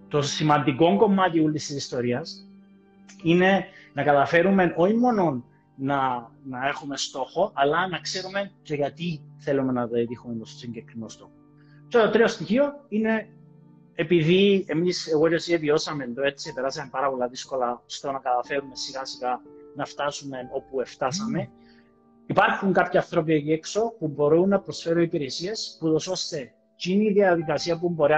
Το 0.09 0.23
σημαντικό 0.23 0.97
κομμάτι 0.97 1.41
όλης 1.41 1.67
της 1.67 1.77
ιστορίας 1.77 2.49
είναι 3.23 3.65
να 3.93 4.03
καταφέρουμε 4.03 4.75
όχι 4.77 4.95
μόνο 4.97 5.45
να, 5.77 6.31
να 6.45 6.67
έχουμε 6.67 6.97
στόχο, 6.97 7.51
αλλά 7.55 7.89
να 7.89 7.99
ξέρουμε 7.99 8.51
και 8.63 8.75
γιατί 8.75 9.21
θέλουμε 9.39 9.73
να 9.73 9.89
πετύχουμε 9.89 10.35
το 10.39 10.45
συγκεκριμένο 10.45 11.09
στόχο. 11.09 11.33
Και 11.89 11.99
το 11.99 12.11
τρίτο 12.11 12.29
στοιχείο 12.29 12.65
είναι 12.89 13.29
επειδή 13.95 14.65
εμείς, 14.69 15.07
εγώ 15.07 15.29
και 15.29 15.35
εσύ 15.35 15.57
βιώσαμε 15.57 16.07
το 16.07 16.23
έτσι, 16.23 16.53
περάσαμε 16.53 16.89
πάρα 16.93 17.11
πολλά 17.11 17.29
δύσκολα 17.29 17.83
στο 17.87 18.13
να 18.13 18.19
καταφέρουμε 18.19 18.77
σιγά 18.77 19.05
σιγά 19.05 19.41
να 19.75 19.85
φτάσουμε 19.85 20.39
όπου 20.53 20.83
φτάσαμε. 20.85 21.51
Υπάρχουν 22.27 22.73
κάποιοι 22.73 22.99
άνθρωποι 22.99 23.35
εκεί 23.35 23.53
έξω 23.53 23.95
που 23.99 24.09
μπορούν 24.09 24.49
να 24.49 24.61
προσφέρουν 24.61 25.03
υπηρεσίες 25.03 25.77
που 25.81 25.95
ώστε 26.11 26.53
είναι 26.87 27.05
η 27.05 27.13
διαδικασία 27.13 27.79
που 27.79 27.89
μπορεί 27.89 28.13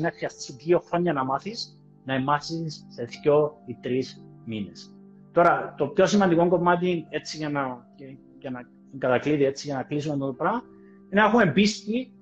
να 0.00 0.10
χρειαστείς 0.10 0.56
δύο 0.56 0.80
χρόνια 0.80 1.12
να 1.12 1.24
μάθεις, 1.24 1.80
να 2.04 2.20
μάθεις 2.20 2.86
σε 2.88 3.04
δύο 3.04 3.62
ή 3.66 3.76
τρεις 3.80 4.24
μήνες. 4.44 4.96
Τώρα, 5.32 5.74
το 5.78 5.86
πιο 5.86 6.06
σημαντικό 6.06 6.48
κομμάτι, 6.48 7.06
έτσι 7.08 7.36
για 7.36 7.48
να, 7.50 7.86
για 8.38 8.50
να 8.50 8.60
κατακλείδει, 8.98 9.44
έτσι 9.44 9.66
για 9.66 9.76
να 9.76 9.82
κλείσουμε 9.82 10.16
το 10.16 10.32
πράγμα, 10.32 10.62
είναι 11.10 11.20
να 11.20 11.26
έχουμε 11.26 11.52
πίστη, 11.52 12.12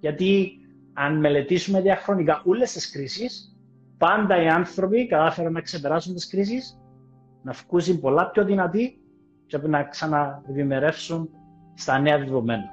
γιατί 0.00 0.50
αν 0.98 1.18
μελετήσουμε 1.18 1.80
διαχρονικά 1.80 2.42
όλες 2.44 2.72
τις 2.72 2.90
κρίσεις, 2.90 3.56
πάντα 3.98 4.42
οι 4.42 4.48
άνθρωποι 4.48 5.06
κατάφεραν 5.06 5.52
να 5.52 5.60
ξεπεράσουν 5.60 6.14
τις 6.14 6.28
κρίσεις, 6.28 6.80
να 7.42 7.52
βγουν 7.52 8.00
πολλά 8.00 8.30
πιο 8.30 8.44
δυνατοί 8.44 8.98
και 9.46 9.58
να 9.58 9.82
ξαναευημερεύσουν 9.82 11.30
στα 11.74 11.98
νέα 11.98 12.18
δεδομένα. 12.18 12.64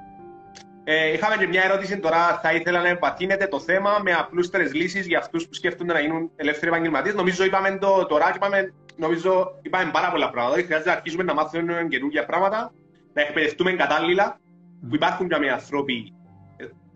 Ε, 0.84 1.12
είχαμε 1.12 1.36
και 1.36 1.46
μια 1.46 1.62
ερώτηση 1.62 1.98
τώρα. 1.98 2.38
Θα 2.42 2.52
ήθελα 2.52 2.82
να 2.82 2.88
επατείνετε 2.88 3.46
το 3.46 3.60
θέμα 3.60 3.98
με 4.02 4.12
απλούστερες 4.12 4.74
λύσεις 4.74 5.06
για 5.06 5.18
αυτούς 5.18 5.46
που 5.46 5.54
σκέφτονται 5.54 5.92
να 5.92 6.00
γίνουν 6.00 6.30
ελεύθεροι 6.36 6.70
επαγγελματίες. 6.70 7.14
Νομίζω 7.14 7.44
είπαμε 7.44 7.78
το 7.78 8.06
τώρα 8.06 8.30
και 8.30 8.36
είπαμε 8.36 8.72
νομίζω 8.96 9.58
είπαμε 9.62 9.90
πάρα 9.90 10.10
πολλά 10.10 10.30
πράγματα. 10.30 10.62
Χρειάζεται 10.62 10.90
να 10.90 10.96
αρχίσουμε 10.96 11.22
να 11.22 11.34
μάθουμε 11.34 11.86
καινούργια 11.88 12.24
πράγματα, 12.24 12.72
να 13.12 13.22
εκπαιδευτούμε 13.22 13.72
κατάλληλα, 13.72 14.40
που 14.88 14.94
υπάρχουν 14.94 15.28
και 15.28 15.44
οι 15.44 15.48
άνθρωποι, 15.48 16.12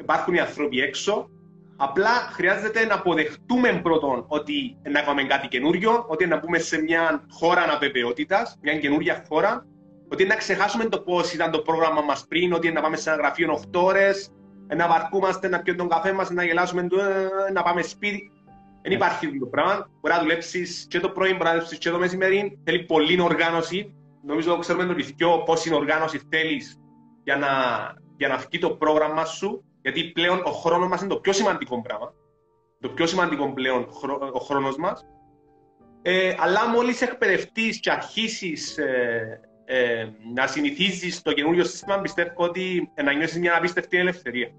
υπάρχουν 0.00 0.34
οι 0.34 0.40
άνθρωποι 0.40 0.80
έξω. 0.80 1.28
Απλά 1.76 2.10
χρειάζεται 2.10 2.84
να 2.84 2.94
αποδεχτούμε 2.94 3.80
πρώτον 3.82 4.24
ότι 4.28 4.76
να 4.90 5.00
κάνουμε 5.02 5.22
κάτι 5.22 5.48
καινούριο, 5.48 6.04
ότι 6.08 6.26
να 6.26 6.38
μπούμε 6.38 6.58
σε 6.58 6.82
μια 6.82 7.26
χώρα 7.30 7.62
αναβεβαιότητας, 7.62 8.58
μια 8.62 8.78
καινούργια 8.78 9.24
χώρα, 9.28 9.66
ότι 10.12 10.24
να 10.24 10.34
ξεχάσουμε 10.34 10.84
το 10.84 11.00
πώς 11.00 11.32
ήταν 11.32 11.50
το 11.50 11.58
πρόγραμμα 11.58 12.00
μας 12.00 12.26
πριν, 12.28 12.52
ότι 12.52 12.72
να 12.72 12.80
πάμε 12.80 12.96
σε 12.96 13.10
ένα 13.10 13.22
γραφείο 13.22 13.60
8 13.72 13.82
ώρες, 13.82 14.30
να 14.76 14.88
βαρκούμαστε, 14.88 15.48
να 15.48 15.60
πιούμε 15.60 15.78
τον 15.78 15.88
καφέ 15.88 16.12
μας, 16.12 16.30
να 16.30 16.44
γελάσουμε, 16.44 16.82
ε, 16.82 17.52
να 17.52 17.62
πάμε 17.62 17.82
σπίτι. 17.82 18.30
Δεν 18.82 18.92
υπάρχει 18.92 19.38
το 19.38 19.46
πράγμα. 19.46 19.90
Μπορεί 20.00 20.14
να 20.14 20.20
δουλέψεις 20.20 20.86
και 20.88 21.00
το 21.00 21.08
πρωί, 21.08 21.30
μπορεί 21.30 21.44
να 21.44 21.50
δουλέψεις 21.50 21.78
και 21.78 21.90
το 21.90 21.98
μεσημέρι. 21.98 22.58
Θέλει 22.64 22.82
πολλή 22.84 23.20
οργάνωση. 23.20 23.94
Νομίζω 24.22 24.58
ξέρουμε 24.58 24.84
το 24.84 24.94
πιο 25.16 25.42
πόση 25.46 25.74
οργάνωση 25.74 26.20
θέλεις 26.30 26.80
για 27.24 27.36
να, 27.36 27.48
για 28.16 28.28
να 28.28 28.36
βγει 28.36 28.58
το 28.58 28.70
πρόγραμμα 28.70 29.24
σου. 29.24 29.64
Γιατί 29.82 30.04
πλέον 30.04 30.42
ο 30.44 30.50
χρόνος 30.50 30.88
μας 30.88 31.00
είναι 31.00 31.08
το 31.08 31.20
πιο 31.20 31.32
σημαντικό 31.32 31.82
πράγμα. 31.82 32.12
Το 32.80 32.88
πιο 32.88 33.06
σημαντικό 33.06 33.52
πλέον 33.52 33.86
ο 34.32 34.38
χρόνος 34.38 34.76
μας. 34.76 35.06
Ε, 36.02 36.34
αλλά 36.38 36.68
μόλις 36.68 37.02
εκπαιδευτείς 37.02 37.80
και 37.80 37.90
αρχίσεις 37.90 38.78
ε, 38.78 39.40
ε, 39.64 40.08
να 40.34 40.46
συνηθίζεις 40.46 41.22
το 41.22 41.32
καινούριο 41.32 41.64
σύστημα, 41.64 42.00
πιστεύω 42.00 42.32
ότι 42.34 42.92
να 43.04 43.12
νιώσεις 43.12 43.38
μια 43.38 43.56
απίστευτη 43.56 43.96
ελευθερία. 43.96 44.50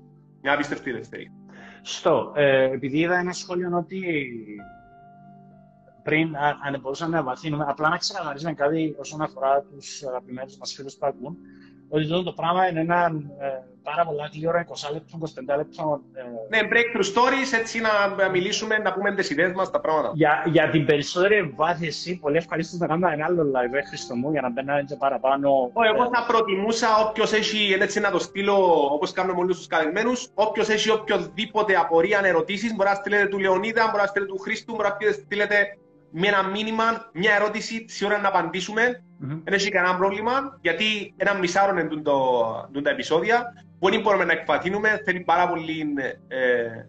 Μια 0.41 0.53
απίστευτη 0.53 0.89
ελευθερία. 0.89 1.31
Στο, 1.81 2.31
ε, 2.35 2.63
επειδή 2.63 2.99
είδα 2.99 3.17
ένα 3.17 3.31
σχόλιο 3.31 3.69
ότι 3.77 4.01
πριν, 6.03 6.35
αν 6.37 6.79
μπορούσαμε 6.79 7.15
να 7.15 7.23
βαθύνουμε, 7.23 7.65
απλά 7.67 7.89
να 7.89 7.97
ξεκαθαρίσουμε 7.97 8.53
κάτι 8.53 8.95
όσον 8.99 9.21
αφορά 9.21 9.61
τους 9.61 10.03
αγαπημένους 10.03 10.57
μας 10.57 10.73
φίλους 10.73 10.95
που 10.95 11.05
ακούν, 11.05 11.37
ότι 11.93 12.03
αυτό 12.03 12.23
το 12.23 12.31
πράγμα 12.31 12.69
είναι 12.69 12.79
ένα 12.79 13.11
ε, 13.39 13.47
πάρα 13.83 14.05
πολλά 14.05 14.29
ώρα, 14.47 14.65
20 14.67 14.93
λεπτών, 14.93 15.19
25 15.53 15.57
λεπτών. 15.57 16.01
Ε, 16.13 16.21
ναι, 16.49 16.67
breakthrough 16.71 17.09
stories, 17.13 17.59
έτσι 17.59 17.79
να 17.79 18.29
μιλήσουμε, 18.29 18.77
να 18.77 18.93
πούμε 18.93 19.15
τις 19.15 19.29
ιδέες 19.29 19.51
μας, 19.53 19.71
τα 19.71 19.79
πράγματα. 19.79 20.11
Για, 20.15 20.43
για 20.45 20.69
την 20.69 20.85
περισσότερη 20.85 21.35
εμβάθυνση, 21.35 22.19
πολύ 22.21 22.37
ευχαρίστως 22.37 22.79
να 22.79 22.87
κάνουμε 22.87 23.13
ένα 23.13 23.25
άλλο 23.25 23.43
live, 23.55 23.73
ε, 23.73 23.81
Χριστό 23.87 24.15
μου, 24.15 24.31
για 24.31 24.41
να 24.41 24.49
μπαίνουμε 24.49 24.83
και 24.87 24.95
παραπάνω. 24.95 25.71
Oh, 25.73 25.83
εγώ 25.93 26.09
θα 26.13 26.25
προτιμούσα 26.27 26.87
όποιος 27.07 27.31
έχει, 27.33 27.77
έτσι 27.79 27.99
να 27.99 28.11
το 28.11 28.19
στείλω 28.19 28.55
όπως 28.93 29.11
κάνουμε 29.11 29.33
με 29.35 29.41
όλους 29.41 29.57
τους 29.57 29.67
καλεσμένους, 29.67 30.29
όποιος 30.33 30.69
έχει 30.69 30.89
οποιοδήποτε 30.91 31.75
απορία, 31.75 32.21
ερωτήσεις, 32.23 32.75
μπορεί 32.75 32.89
να 32.89 32.95
στείλετε 32.95 33.25
του 33.27 33.39
Λεωνίδα, 33.39 33.87
μπορεί 33.89 34.01
να 34.01 34.07
στείλετε 34.07 34.31
του 34.31 34.39
Χρήστου, 34.39 34.75
μπορεί 34.75 34.89
να 35.05 35.11
στείλετε 35.11 35.77
με 36.11 36.27
ένα 36.27 36.43
μήνυμα, 36.43 37.09
μια 37.13 37.35
ερώτηση, 37.35 37.85
τη 37.85 38.05
ώρα 38.05 38.17
να 38.17 38.27
απαντήσουμε. 38.27 39.03
Δεν 39.43 39.53
έχει 39.53 39.69
κανένα 39.69 39.97
πρόβλημα, 39.97 40.59
γιατί 40.61 41.13
ένα 41.17 41.33
μισάρο 41.33 41.79
είναι 41.79 42.01
το, 42.01 42.81
τα 42.83 42.89
επεισόδια. 42.89 43.53
Μπορεί 43.79 43.99
μπορούμε 43.99 44.25
να 44.25 44.31
εκπαθήνουμε, 44.31 45.01
θέλει 45.05 45.19
πάρα 45.19 45.47
πολύ, 45.49 45.93
ε, 46.27 46.85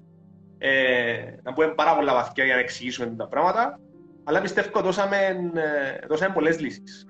ε, 0.58 1.38
να 1.42 1.52
πούμε 1.52 1.68
πάρα 1.68 1.96
πολλά 1.96 2.12
βαθιά 2.12 2.44
για 2.44 2.54
να 2.54 2.60
εξηγήσουμε 2.60 3.14
τα 3.16 3.28
πράγματα. 3.28 3.80
Αλλά 4.24 4.40
πιστεύω 4.40 4.68
ότι 4.74 4.84
δώσαμε, 4.84 5.16
ε, 5.54 6.06
δώσαμε 6.06 6.34
πολλές 6.34 6.60
λύσεις. 6.60 7.06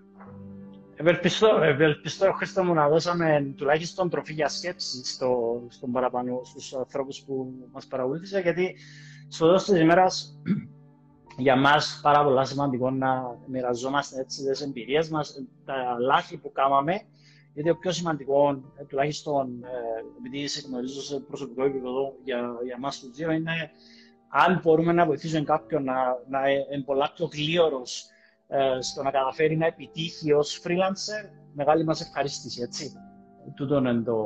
Ευελπιστώ, 0.96 1.61
ευελπιστώ, 1.62 2.33
Χρήστο 2.33 2.64
μου, 2.64 2.75
να 2.75 2.88
δώσαμε 2.88 3.53
τουλάχιστον 3.57 4.11
τροφή 4.11 4.33
για 4.33 4.48
σκέψη 4.48 5.05
στο, 5.05 5.62
στον 5.68 5.92
παραπάνω, 5.92 6.40
στους 6.44 6.75
ανθρώπους 6.75 7.20
που 7.20 7.53
μας 7.72 7.87
παρακολούθησαν, 7.87 8.42
γιατί 8.42 8.77
στο 9.29 9.46
τέλος 9.46 9.64
της 9.64 9.81
ημέρας 9.81 10.38
για 11.36 11.56
μας 11.56 12.00
πάρα 12.02 12.24
πολύ 12.24 12.46
σημαντικό 12.46 12.90
να 12.90 13.38
μοιραζόμαστε 13.46 14.20
έτσι 14.20 14.44
τις 14.44 14.60
εμπειρίες 14.60 15.08
μας, 15.08 15.34
τα 15.64 15.96
λάθη 16.00 16.36
που 16.36 16.52
κάναμε, 16.52 17.02
γιατί 17.54 17.68
το 17.68 17.74
πιο 17.74 17.92
σημαντικό, 17.92 18.62
ε, 18.76 18.84
τουλάχιστον 18.84 19.64
ε, 19.64 19.68
επειδή 20.18 20.46
σε 20.46 20.66
γνωρίζω 20.68 21.00
σε 21.00 21.20
προσωπικό 21.20 21.64
επίπεδο 21.64 22.14
για, 22.24 22.56
για 22.64 22.74
εμάς 22.76 23.00
τους 23.00 23.10
δύο, 23.10 23.30
είναι 23.30 23.70
αν 24.28 24.60
μπορούμε 24.62 24.92
να 24.92 25.06
βοηθήσουμε 25.06 25.42
κάποιον 25.44 25.84
να, 25.84 25.94
να 26.28 26.50
είναι 26.50 26.82
πολλά 26.84 27.12
πιο 27.14 27.28
γλίωρος 27.32 28.06
ε, 28.48 28.80
στο 28.80 29.02
να 29.02 29.10
καταφέρει 29.10 29.56
να 29.56 29.66
επιτύχει 29.66 30.32
ως 30.32 30.62
freelancer, 30.64 31.30
μεγάλη 31.52 31.84
μας 31.84 32.00
ευχαρίστηση, 32.00 32.62
έτσι. 32.62 32.92
Τούτο 33.54 33.76
είναι 33.76 34.02
το, 34.02 34.16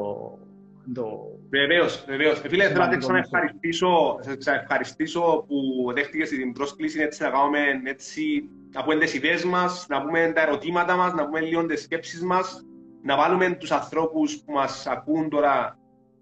το... 0.95 1.39
Βεβαίως, 1.51 2.05
βεβαίως. 2.07 2.41
Φίλε, 2.41 2.69
θέλω 2.69 2.87
να 2.87 3.01
σε 3.01 3.13
ευχαριστήσω, 3.17 4.19
ευχαριστήσω 4.45 5.45
που 5.49 5.57
δέχτηκες 5.95 6.29
την 6.29 6.53
πρόσκληση 6.53 7.01
έτσι 7.01 7.23
να 7.23 7.31
κάνουμε 7.31 7.59
έτσι, 7.85 8.49
να 8.73 8.83
πούμε 8.83 8.97
τις 8.97 9.15
ιδέες 9.15 9.45
μας, 9.45 9.87
να 9.89 10.03
πούμε 10.03 10.33
τα 10.35 10.43
ερωτήματα 10.43 10.97
μας, 10.97 11.13
να 11.13 11.25
πούμε 11.25 11.41
λίγο 11.41 11.67
τις 11.67 11.83
σκέψεις 11.83 12.23
μας, 12.23 12.65
να 13.03 13.17
βάλουμε 13.17 13.51
τους 13.51 13.71
ανθρώπους 13.71 14.39
που 14.39 14.53
μας 14.53 14.87
ακούν 14.87 15.29
τώρα 15.29 15.79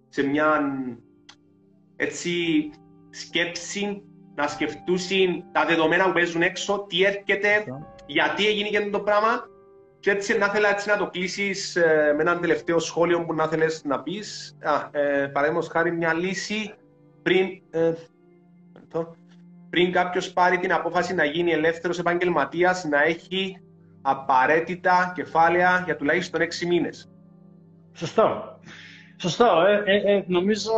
σε 0.08 0.26
μια 0.26 0.60
έτσι 1.96 2.30
σκέψη, 3.10 4.02
να 4.34 4.48
σκεφτούν 4.48 4.98
τα 5.52 5.64
δεδομένα 5.64 6.04
που 6.04 6.12
παίζουν 6.12 6.42
έξω, 6.42 6.86
τι 6.88 7.04
έρχεται, 7.04 7.64
γιατί 8.06 8.46
έγινε 8.46 8.68
και 8.68 8.90
το 8.90 9.00
πράγμα 9.00 9.48
και 10.04 10.10
έτσι 10.10 10.38
να 10.38 10.46
ήθελα 10.46 10.68
έτσι 10.68 10.88
να 10.88 10.96
το 10.96 11.06
κλείσεις 11.06 11.76
ε, 11.76 12.12
με 12.16 12.22
έναν 12.22 12.40
τελευταίο 12.40 12.78
σχόλιο 12.78 13.24
που 13.24 13.34
να 13.34 13.48
θέλει 13.48 13.64
να 13.84 14.02
πεις. 14.02 14.58
Ε, 14.90 15.26
Παραδείγματος 15.26 15.70
χάρη 15.70 15.92
μια 15.92 16.14
λύση 16.14 16.74
πριν, 17.22 17.46
ε, 17.70 17.92
πριν 19.70 19.92
κάποιος 19.92 20.32
πάρει 20.32 20.58
την 20.58 20.72
απόφαση 20.72 21.14
να 21.14 21.24
γίνει 21.24 21.50
ελεύθερος 21.52 21.98
επαγγελματίας 21.98 22.84
να 22.84 23.02
έχει 23.02 23.56
απαραίτητα 24.02 25.12
κεφάλαια 25.14 25.82
για 25.84 25.96
τουλάχιστον 25.96 26.40
6 26.40 26.66
μήνες. 26.66 27.10
Σωστό. 27.92 28.58
Σωστό. 29.16 29.64
Ε, 29.66 29.82
ε, 29.96 30.16
ε, 30.16 30.24
νομίζω 30.26 30.72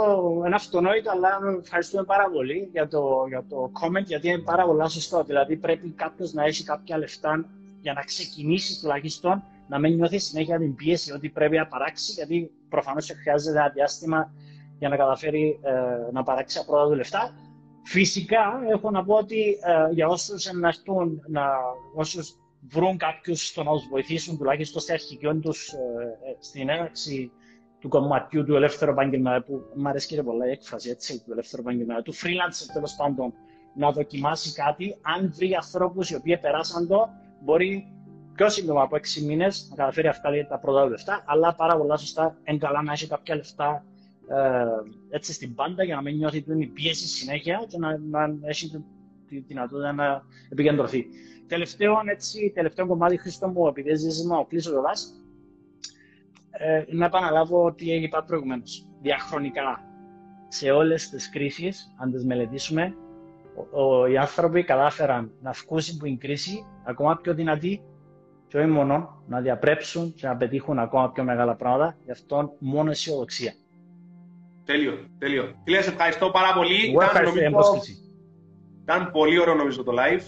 είναι 0.47 0.55
αυτονόητο, 0.55 1.11
αλλά 1.11 1.39
ευχαριστούμε 1.63 2.05
πάρα 2.05 2.31
πολύ 2.33 2.69
για 2.73 2.89
το, 2.89 3.25
για 3.29 3.45
το 3.49 3.71
comment, 3.81 4.05
γιατί 4.05 4.29
είναι 4.29 4.39
πάρα 4.39 4.65
πολύ 4.65 4.91
σωστό. 4.91 5.25
Δηλαδή, 5.25 5.57
πρέπει 5.57 5.89
κάποιος 5.89 6.33
να 6.33 6.45
έχει 6.45 6.65
κάποια 6.65 6.99
λεφτά 6.99 7.45
για 7.87 7.95
να 7.95 8.03
ξεκινήσει 8.03 8.81
τουλάχιστον 8.81 9.43
να 9.69 9.79
μην 9.79 9.95
νιώθεις 9.95 10.25
συνέχεια 10.25 10.59
την 10.59 10.75
πίεση 10.75 11.13
ότι 11.13 11.29
πρέπει 11.29 11.57
να 11.57 11.67
παράξει, 11.67 12.13
γιατί 12.13 12.51
προφανώς 12.69 13.11
χρειάζεται 13.23 13.59
ένα 13.59 13.69
διάστημα 13.69 14.33
για 14.79 14.89
να 14.89 14.97
καταφέρει 14.97 15.61
ε, 15.63 16.13
να 16.13 16.23
παράξει 16.23 16.65
πρώτα 16.67 16.89
του 16.89 16.95
λεφτά. 16.95 17.35
Φυσικά, 17.85 18.61
έχω 18.71 18.91
να 18.91 19.05
πω 19.05 19.15
ότι 19.15 19.41
ε, 19.41 19.93
για 19.93 20.07
όσους 20.09 20.47
εναρθούν, 20.47 21.23
να, 21.27 21.45
όσους 21.95 22.37
βρουν 22.61 22.97
κάποιους 22.97 23.47
στο 23.47 23.63
να 23.63 23.73
τους 23.73 23.89
βοηθήσουν 23.89 24.39
τουλάχιστον 24.39 24.81
στη 24.83 24.93
αρχική 24.93 25.27
τους 25.43 25.73
ε, 25.73 25.77
ε, 25.77 26.37
στην 26.39 26.69
έναρξη 26.69 27.31
του 27.81 27.89
κομματιού 27.89 28.45
του 28.45 28.55
ελεύθερου 28.55 28.91
επαγγελματία, 28.91 29.43
που 29.43 29.63
μου 29.75 29.89
αρέσει 29.89 30.07
και 30.07 30.23
πολλά 30.23 30.47
η 30.47 30.51
έκφραση 30.51 30.91
έτσι, 30.91 31.25
του 31.25 31.33
ελεύθερου 31.33 31.63
επαγγελματία, 31.63 32.03
του 32.03 32.15
freelancer 32.15 32.67
τέλος 32.73 32.95
πάντων, 32.95 33.33
να 33.75 33.91
δοκιμάσει 33.93 34.53
κάτι, 34.53 34.97
αν 35.03 35.33
βρει 35.37 35.55
ανθρώπους 35.55 36.11
οι 36.11 36.15
οποίοι 36.15 36.39
περάσαν 36.39 36.87
το, 36.89 37.09
μπορεί 37.47 37.93
πιο 38.35 38.49
σύντομα 38.49 38.83
από 38.83 38.97
6 38.97 39.23
μήνες 39.27 39.67
να 39.71 39.77
καταφέρει 39.77 40.09
αυτά 40.09 40.31
τα 40.49 40.59
πρώτα 40.59 40.87
λεφτά, 40.89 41.25
αλλά 41.27 41.55
πάρα 41.55 41.77
πολλά 41.77 41.97
σωστά 41.97 42.39
είναι 42.45 42.59
καλά 42.59 42.83
να 42.83 42.93
έχει 42.93 43.07
κάποια 43.09 43.35
λεφτά 43.35 43.85
ε, 44.29 44.65
έτσι 45.11 45.33
στην 45.33 45.55
πάντα 45.55 45.85
για 45.85 45.95
να 45.95 46.03
μην 46.03 46.17
νιώθει 46.17 46.43
την 46.43 46.73
πίεση 46.73 47.09
συνέχεια 47.09 47.65
και 47.69 47.79
να, 47.79 47.99
να 47.99 48.35
έχει 48.43 48.85
τη 49.29 49.39
δυνατότητα 49.39 49.93
να 49.93 50.23
επικεντρωθεί. 50.49 51.07
Τελευταίο, 51.47 51.95
έτσι, 52.07 52.53
τελευταίο 52.55 52.87
κομμάτι, 52.87 53.17
Χρήστο 53.17 53.49
μου, 53.49 53.67
επειδή 53.67 53.95
ζήσει 53.95 54.27
να 54.27 54.45
κλείσω 54.45 54.71
το 54.71 54.83
ε, 56.51 56.85
να 56.89 57.07
επαναλάβω 57.07 57.65
ότι 57.65 57.95
είπα 57.95 58.25
προηγουμένως. 58.25 58.87
Διαχρονικά, 59.03 59.81
σε 60.49 60.71
όλες 60.71 61.09
τις 61.09 61.31
κρίσεις, 61.31 61.95
αν 61.97 62.13
τις 62.13 62.25
μελετήσουμε, 62.25 62.95
οι 64.11 64.17
άνθρωποι 64.17 64.65
κατάφεραν 64.65 65.31
να 65.43 65.51
βγουν 65.51 65.81
από 65.95 66.05
την 66.05 66.19
κρίση 66.19 66.67
ακόμα 66.85 67.17
πιο 67.17 67.35
δυνατοί 67.35 67.83
και 68.49 68.59
όχι 68.59 68.67
μόνο 68.67 69.23
να 69.29 69.41
διαπρέψουν 69.41 70.15
και 70.15 70.27
να 70.27 70.37
πετύχουν 70.37 70.79
ακόμα 70.79 71.11
πιο 71.11 71.25
μεγάλα 71.25 71.55
πράγματα. 71.55 71.97
Γι' 72.05 72.11
αυτό 72.11 72.57
μόνο 72.59 72.91
αισιοδοξία. 72.91 73.53
Τέλειο, 74.65 75.07
τέλειο. 75.19 75.55
Φίλε, 75.65 75.83
σε 75.83 75.91
ευχαριστώ 75.91 76.31
πάρα 76.31 76.53
πολύ. 76.55 76.89
Εγώ 76.91 77.03
ευχαριστώ 77.03 77.39
για 77.39 77.51
Ήταν 78.83 79.11
πολύ 79.11 79.39
ωραίο 79.39 79.55
νομίζω 79.55 79.83
το 79.83 79.93
live. 79.93 80.23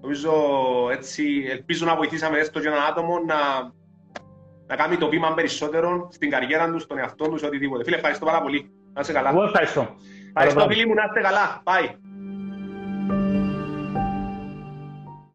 Νομίζω 0.00 0.32
έτσι, 0.90 1.46
ελπίζω 1.50 1.86
να 1.86 1.96
βοηθήσαμε 1.96 2.38
έστω 2.38 2.60
και 2.60 2.66
έναν 2.66 2.80
άτομο 2.90 3.18
να, 3.26 3.36
να 4.66 4.76
κάνει 4.76 4.96
το 4.96 5.08
βήμα 5.08 5.34
περισσότερο 5.34 6.08
στην 6.12 6.30
καριέρα 6.30 6.70
τους, 6.70 6.82
στον 6.82 6.98
εαυτό 6.98 7.28
τους, 7.28 7.42
οτιδήποτε. 7.42 7.84
Φίλε, 7.84 7.96
ευχαριστώ 7.96 8.24
πάρα 8.24 8.42
πολύ. 8.42 8.70
Να 8.92 9.00
είσαι 9.00 9.12
καλά. 9.12 9.28
Εγώ 9.30 9.42
ευχαριστώ. 9.42 9.88
Ευχαριστώ, 10.34 10.66
φίλοι 10.68 10.86
μου, 10.86 10.94
να 10.94 11.04
είστε 11.04 11.20
καλά. 11.20 11.62
Bye. 11.64 12.01